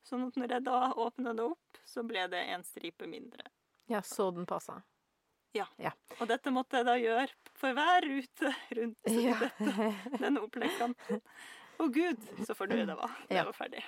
[0.03, 3.45] Sånn at når jeg da åpna det opp, så ble det en stripe mindre.
[3.91, 4.81] Ja, så den passa.
[6.19, 7.29] Og dette måtte jeg da gjøre
[7.59, 9.35] for hver rute rundt Ja.
[9.39, 11.21] dette, denne oppleggskanten.
[11.81, 13.13] Å gud, så fornøyd jeg var.
[13.29, 13.43] Det Ja.
[13.49, 13.83] var ferdig.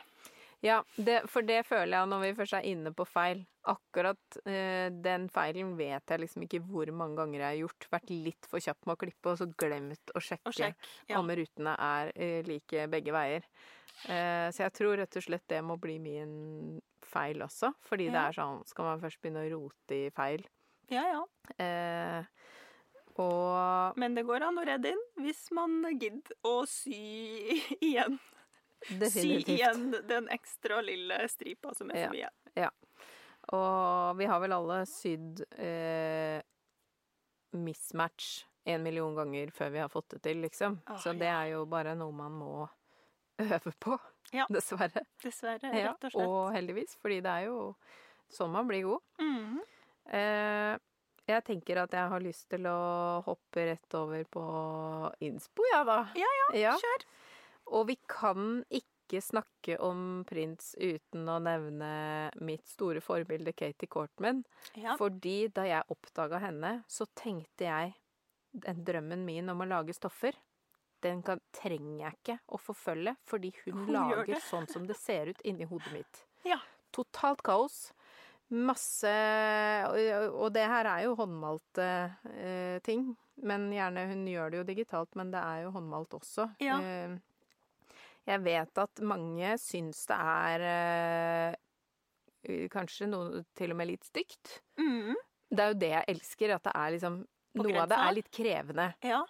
[0.64, 3.44] Ja, det, for det føler jeg når vi først er inne på feil.
[3.70, 7.88] Akkurat eh, den feilen vet jeg liksom ikke hvor mange ganger jeg har gjort.
[7.92, 10.88] Vært litt for kjapp med å klippe, og så glemt å sjekke Og sjekk.
[11.12, 11.20] Ja.
[11.20, 13.46] om rutene er eh, like begge veier.
[14.10, 17.72] Eh, så jeg tror rett og slett det må bli min feil også.
[17.88, 20.46] Fordi det er sånn Skal man først begynne å rote i feil?
[20.92, 21.22] ja, ja.
[21.64, 22.26] Eh,
[23.18, 27.00] og Men det går an å redde inn hvis man gidder å sy
[27.80, 28.20] igjen.
[28.86, 32.30] Sy igjen den ekstra lille stripa som er Ja.
[32.56, 32.70] ja.
[33.56, 36.42] Og vi har vel alle sydd eh,
[37.56, 40.80] mismatch en million ganger før vi har fått det til, liksom.
[40.90, 41.40] Åh, Så det ja.
[41.44, 42.68] er jo bare noe man må
[43.40, 43.98] øve på,
[44.34, 44.46] Ja.
[44.50, 45.06] dessverre.
[45.24, 46.28] Dessverre, Ja, rett og slett.
[46.28, 47.76] og heldigvis, fordi det er jo
[48.32, 49.02] sånn man blir god.
[49.20, 49.60] Mm.
[50.14, 50.78] Eh,
[51.28, 54.46] jeg tenker at jeg har lyst til å hoppe rett over på
[55.26, 56.00] innspo, ja da.
[56.16, 56.76] Ja, ja.
[56.78, 57.06] Kjør.
[57.74, 64.44] Og vi kan ikke snakke om prins uten å nevne mitt store forbilde Katie Courtman.
[64.76, 64.96] Ja.
[64.98, 67.96] Fordi da jeg oppdaga henne, så tenkte jeg
[68.54, 70.34] den drømmen min om å lage stoffer,
[71.06, 75.32] den kan, trenger jeg ikke å forfølge, fordi hun, Hun lager sånn som det ser
[75.32, 76.24] ut inni hodet mitt.
[76.48, 76.60] Ja.
[76.96, 77.90] Totalt kaos.
[78.54, 79.12] Masse
[80.38, 81.86] Og det her er jo håndmalte
[82.30, 83.08] eh, ting.
[83.42, 86.50] Men gjerne Hun gjør det jo digitalt, men det er jo håndmalt også.
[86.64, 86.78] Ja.
[86.80, 87.16] Eh,
[88.26, 94.60] jeg vet at mange syns det er eh, kanskje noe til og med litt stygt.
[94.82, 95.14] Mm.
[95.50, 97.24] Det er jo det jeg elsker, at det er liksom
[97.56, 98.86] Noe av det er litt krevende.
[99.08, 99.22] Ja.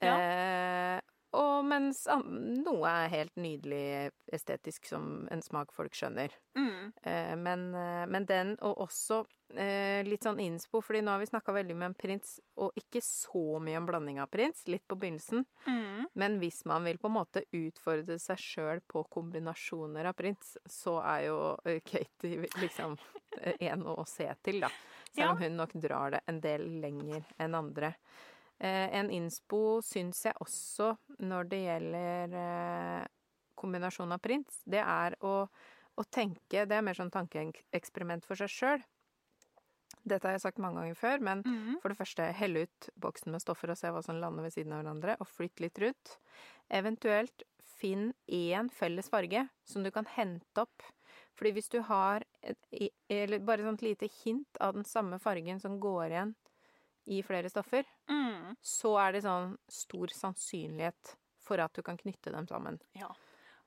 [0.00, 0.14] Ja.
[0.16, 1.00] Eh,
[1.34, 6.32] og mens noe er helt nydelig estetisk, som en smak folk skjønner.
[6.56, 6.92] Mhm.
[7.02, 9.24] Eh, men, eh, men den, og også
[9.56, 13.02] eh, litt sånn innspo, fordi nå har vi snakka veldig med en prins, og ikke
[13.04, 15.44] så mye om blanding av prins, litt på begynnelsen.
[15.66, 16.06] Mm.
[16.14, 20.98] Men hvis man vil på en måte utfordre seg sjøl på kombinasjoner av prins, så
[21.02, 21.38] er jo
[21.86, 22.96] Katie liksom
[23.58, 24.70] en å se til, da.
[25.14, 27.94] Selv om hun nok drar det en del lenger enn andre.
[28.60, 30.92] Eh, en innspo syns jeg også
[31.26, 33.06] når det gjelder eh,
[33.58, 35.48] kombinasjon av prints, det er å,
[35.98, 38.84] å tenke Det er mer sånn tankeeksperiment for seg sjøl.
[40.04, 41.80] Dette har jeg sagt mange ganger før, men Mhm.
[41.80, 44.72] for det første, helle ut boksen med stoffer og se hva som lander ved siden
[44.72, 46.18] av hverandre, og flytt litt rundt.
[46.70, 47.42] Eventuelt
[47.80, 50.82] finn én felles farge som du kan hente opp.
[51.36, 52.58] Fordi hvis du har et,
[53.10, 56.34] eller bare sånt lite hint av den samme fargen som går igjen
[57.06, 58.56] i flere stoffer, mm.
[58.62, 62.80] så er det sånn stor sannsynlighet for at du kan knytte dem sammen.
[62.96, 63.10] Ja.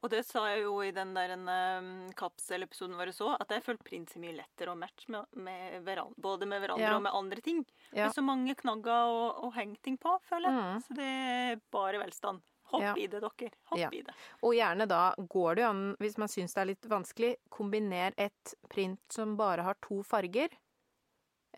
[0.05, 3.85] Og det sa jeg jo i den der um, kapselepisoden vår så, at jeg følte
[3.87, 6.97] prinsen mye lettere å matche med, med hverandre, både med hverandre Ja.
[6.99, 7.63] og med andre ting.
[7.89, 8.05] Ja.
[8.05, 10.67] Med så mange knagger og, å henge ting på, føler jeg.
[10.67, 10.85] Mm.
[10.85, 12.45] Så det er bare velstand.
[12.67, 12.93] Hopp Ja.
[12.99, 13.51] i det, dere.
[13.71, 13.89] Hopp Ja.
[13.95, 14.13] i det.
[14.43, 18.13] Og gjerne da går det jo an, hvis man syns det er litt vanskelig, kombiner
[18.17, 20.49] et print som bare har to farger,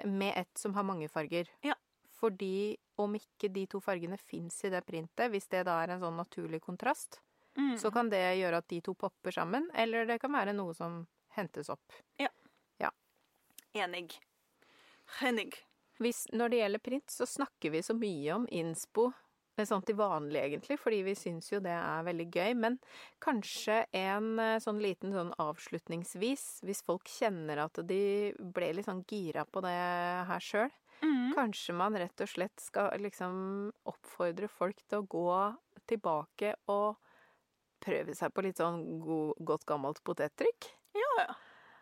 [0.05, 1.49] med et som har mange farger.
[1.65, 1.75] Ja.
[2.19, 6.01] Fordi om ikke de to fargene fins i det printet, hvis det da er en
[6.03, 7.21] sånn naturlig kontrast,
[7.57, 7.77] Mm.
[7.77, 11.07] så kan det gjøre at de to popper sammen, eller det kan være noe som
[11.35, 11.95] hentes opp.
[12.21, 12.29] Ja.
[12.79, 12.91] ja.
[13.73, 14.13] Enig.
[15.21, 15.55] Enig.
[15.99, 19.09] hvis, når det gjelder print, så snakker vi så mye om innspo
[19.68, 22.53] sånn til vanlig, egentlig, fordi vi syns jo det er veldig gøy.
[22.55, 22.78] Men
[23.20, 29.03] kanskje en eh, sånn liten sånn avslutningsvis, hvis folk kjenner at de ble litt sånn
[29.10, 29.76] gira på det
[30.32, 31.32] her sjøl, Mm.
[31.32, 35.55] kanskje man rett og slett skal liksom oppfordre folk til å gå
[35.88, 36.97] tilbake og
[37.80, 40.68] prøve seg på litt sånn god, godt gammelt potettrykk.
[40.99, 41.36] Ja, ja.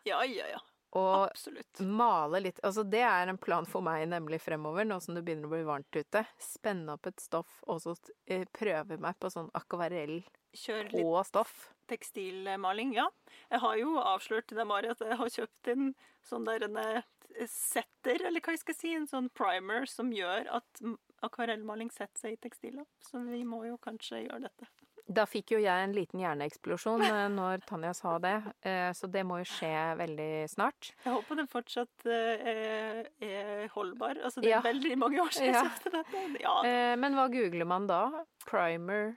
[0.06, 0.60] Ja, ja, ja.
[0.96, 1.80] Og Absolutt.
[1.84, 5.50] male litt Altså, det er en plan for meg nemlig fremover, nå som det begynner
[5.50, 6.24] å bli varmt ute.
[6.42, 10.22] Spenne opp et stoff, og så eh, prøve meg på sånn akvarell
[10.58, 11.58] Kjør litt på stoff.
[11.92, 13.10] tekstilmaling, ja.
[13.52, 15.92] Jeg har jo avslørt til deg, Mari, at jeg har kjøpt en
[16.26, 17.04] sånn der en eh,
[17.52, 20.84] setter, eller hva jeg skal si, en sånn primer som gjør at
[21.26, 22.88] akvarellmaling setter seg i tekstiler.
[23.04, 24.72] Så vi må jo kanskje gjøre dette.
[25.08, 28.34] Da fikk jo jeg en liten hjerneeksplosjon eh, når Tanja sa det,
[28.68, 29.70] eh, så det må jo skje
[30.01, 30.89] veldig snart.
[31.05, 34.20] Jeg håper den fortsatt eh, er, holdbar.
[34.24, 34.62] Altså, det er Ja.
[34.66, 35.64] veldig mange år siden jeg Ja.
[35.70, 36.41] kjøpte dette.
[36.43, 38.01] Ja, Men hva googler man da?
[38.45, 39.16] Primer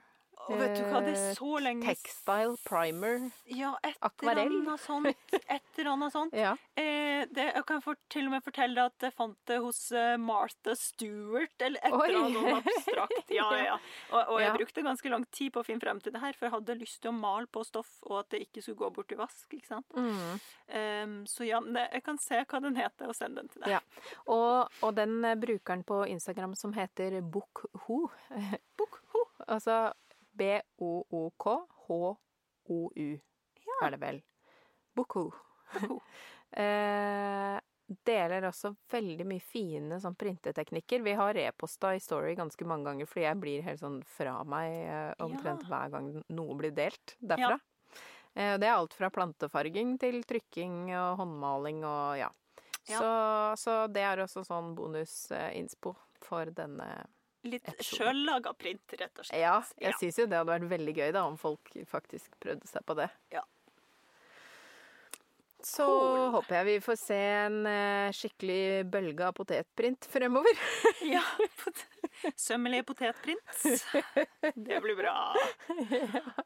[0.51, 4.51] og vet du hva, det er eh, så lenge Textile primer Ja, et Akvarell.
[4.61, 5.07] eller sånt.
[5.51, 6.35] Et eller annet sånt.
[6.37, 6.53] Ja.
[6.75, 9.79] Eh, det, jeg kan for, til og med fortelle deg at jeg fant det hos
[9.95, 13.31] eh, Martha Stewart, eller et eller annet abstrakt.
[13.41, 13.75] Ja, ja.
[14.11, 16.47] Og, og jeg brukte ganske lang tid på å finne frem til det her, for
[16.47, 19.13] jeg hadde lyst til å male på stoff, og at det ikke skulle gå bort
[19.15, 19.45] i vask.
[19.55, 19.95] ikke sant?
[19.95, 20.41] Mm.
[20.71, 23.77] Um, så ja, jeg kan se hva den heter, og sende den til deg.
[23.77, 23.81] Ja.
[24.31, 28.01] Og, og den eh, brukeren på Instagram som heter Bokho
[28.79, 29.25] Bokho.
[29.47, 29.91] Altså
[30.37, 32.11] B-o-o-k-h-o-u
[33.81, 34.21] er det vel.
[34.95, 35.31] Bokho.
[36.51, 37.57] eh,
[38.07, 41.03] deler også veldig mye fine sånn printeteknikker.
[41.03, 44.75] Vi har reposta i Story ganske mange ganger, fordi jeg blir helt sånn fra meg
[44.85, 45.71] eh, omtrent Ja.
[45.71, 47.59] hver gang noe blir delt derfra.
[48.33, 52.29] Eh, det er alt fra plantefarging til trykking og håndmaling og ja.
[52.89, 52.97] Ja.
[52.97, 53.09] Så,
[53.61, 56.87] så det er også sånn bonusinspo for denne
[57.43, 59.39] Litt sjøllaga print, rett og slett.
[59.41, 59.97] Ja, jeg Ja.
[59.97, 63.09] syns jo det hadde vært veldig gøy da om folk faktisk prøvde seg på det.
[63.33, 63.41] Ja.
[65.63, 66.31] Så Cool.
[66.33, 70.57] håper jeg vi får se en eh, skikkelig bølge av potetprint fremover.
[71.15, 71.21] Ja,
[71.61, 71.83] pot
[72.37, 73.53] Sømmelige potetprint.
[74.55, 75.13] Det blir bra.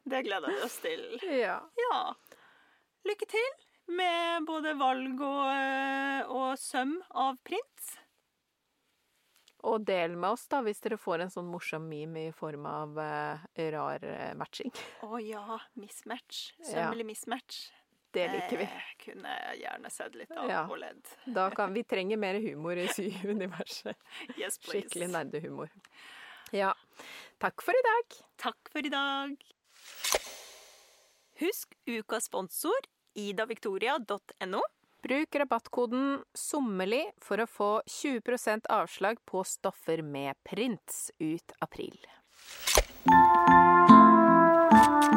[0.04, 1.02] Det gleder vi oss til.
[1.28, 1.58] ja.
[1.80, 2.00] Ja.
[3.08, 3.48] Lykke til
[3.96, 7.92] med både valg og, eh, og søm av print.
[9.64, 12.98] Og del med oss da, hvis dere får en sånn morsom meme i form av
[13.00, 14.70] uh, rar eh, matching.
[15.08, 16.52] Å ja, mismatch.
[16.58, 16.68] Ja.
[16.70, 17.62] Sømmelig mismatch.
[18.16, 18.64] Det liker vi.
[18.64, 20.62] Jeg kunne gjerne sett litt av Ja.
[20.70, 21.02] og ledd.
[21.26, 23.96] Da kan, vi trenger mer humor i syuniverset.
[24.40, 24.86] Yes, please.
[24.86, 25.72] Skikkelig nerdehumor.
[26.54, 26.70] Ja.
[27.42, 28.16] Takk for i dag.
[28.40, 29.34] Takk for i dag.
[31.42, 32.86] Husk ukas sponsor
[33.16, 34.62] idavictoria.no.
[35.06, 41.94] Bruk rabattkoden SOMMERLI for å få 20% avslag på stoffer med prints ut april.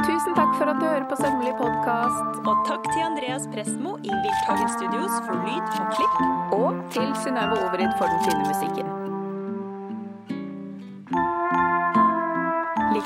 [0.06, 4.14] Tusen takk for at du hører på Sømmelig podkast, Og takk til Andreas Prestmo i
[4.14, 6.24] Wildtagen Studios for lyd og klipp.
[6.62, 8.99] og til Synnøve Overid for den fine musikken.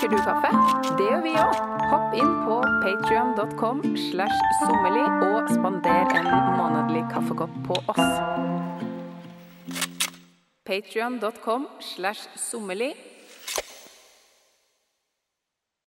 [0.03, 0.49] Liker du kaffe?
[0.99, 1.59] Det gjør vi òg.
[1.87, 3.77] Hopp inn på patrion.com
[4.09, 6.27] slash sommerli og spander en
[6.57, 8.09] månedlig kaffekopp på oss.
[10.67, 12.89] Patrion.com slash sommerli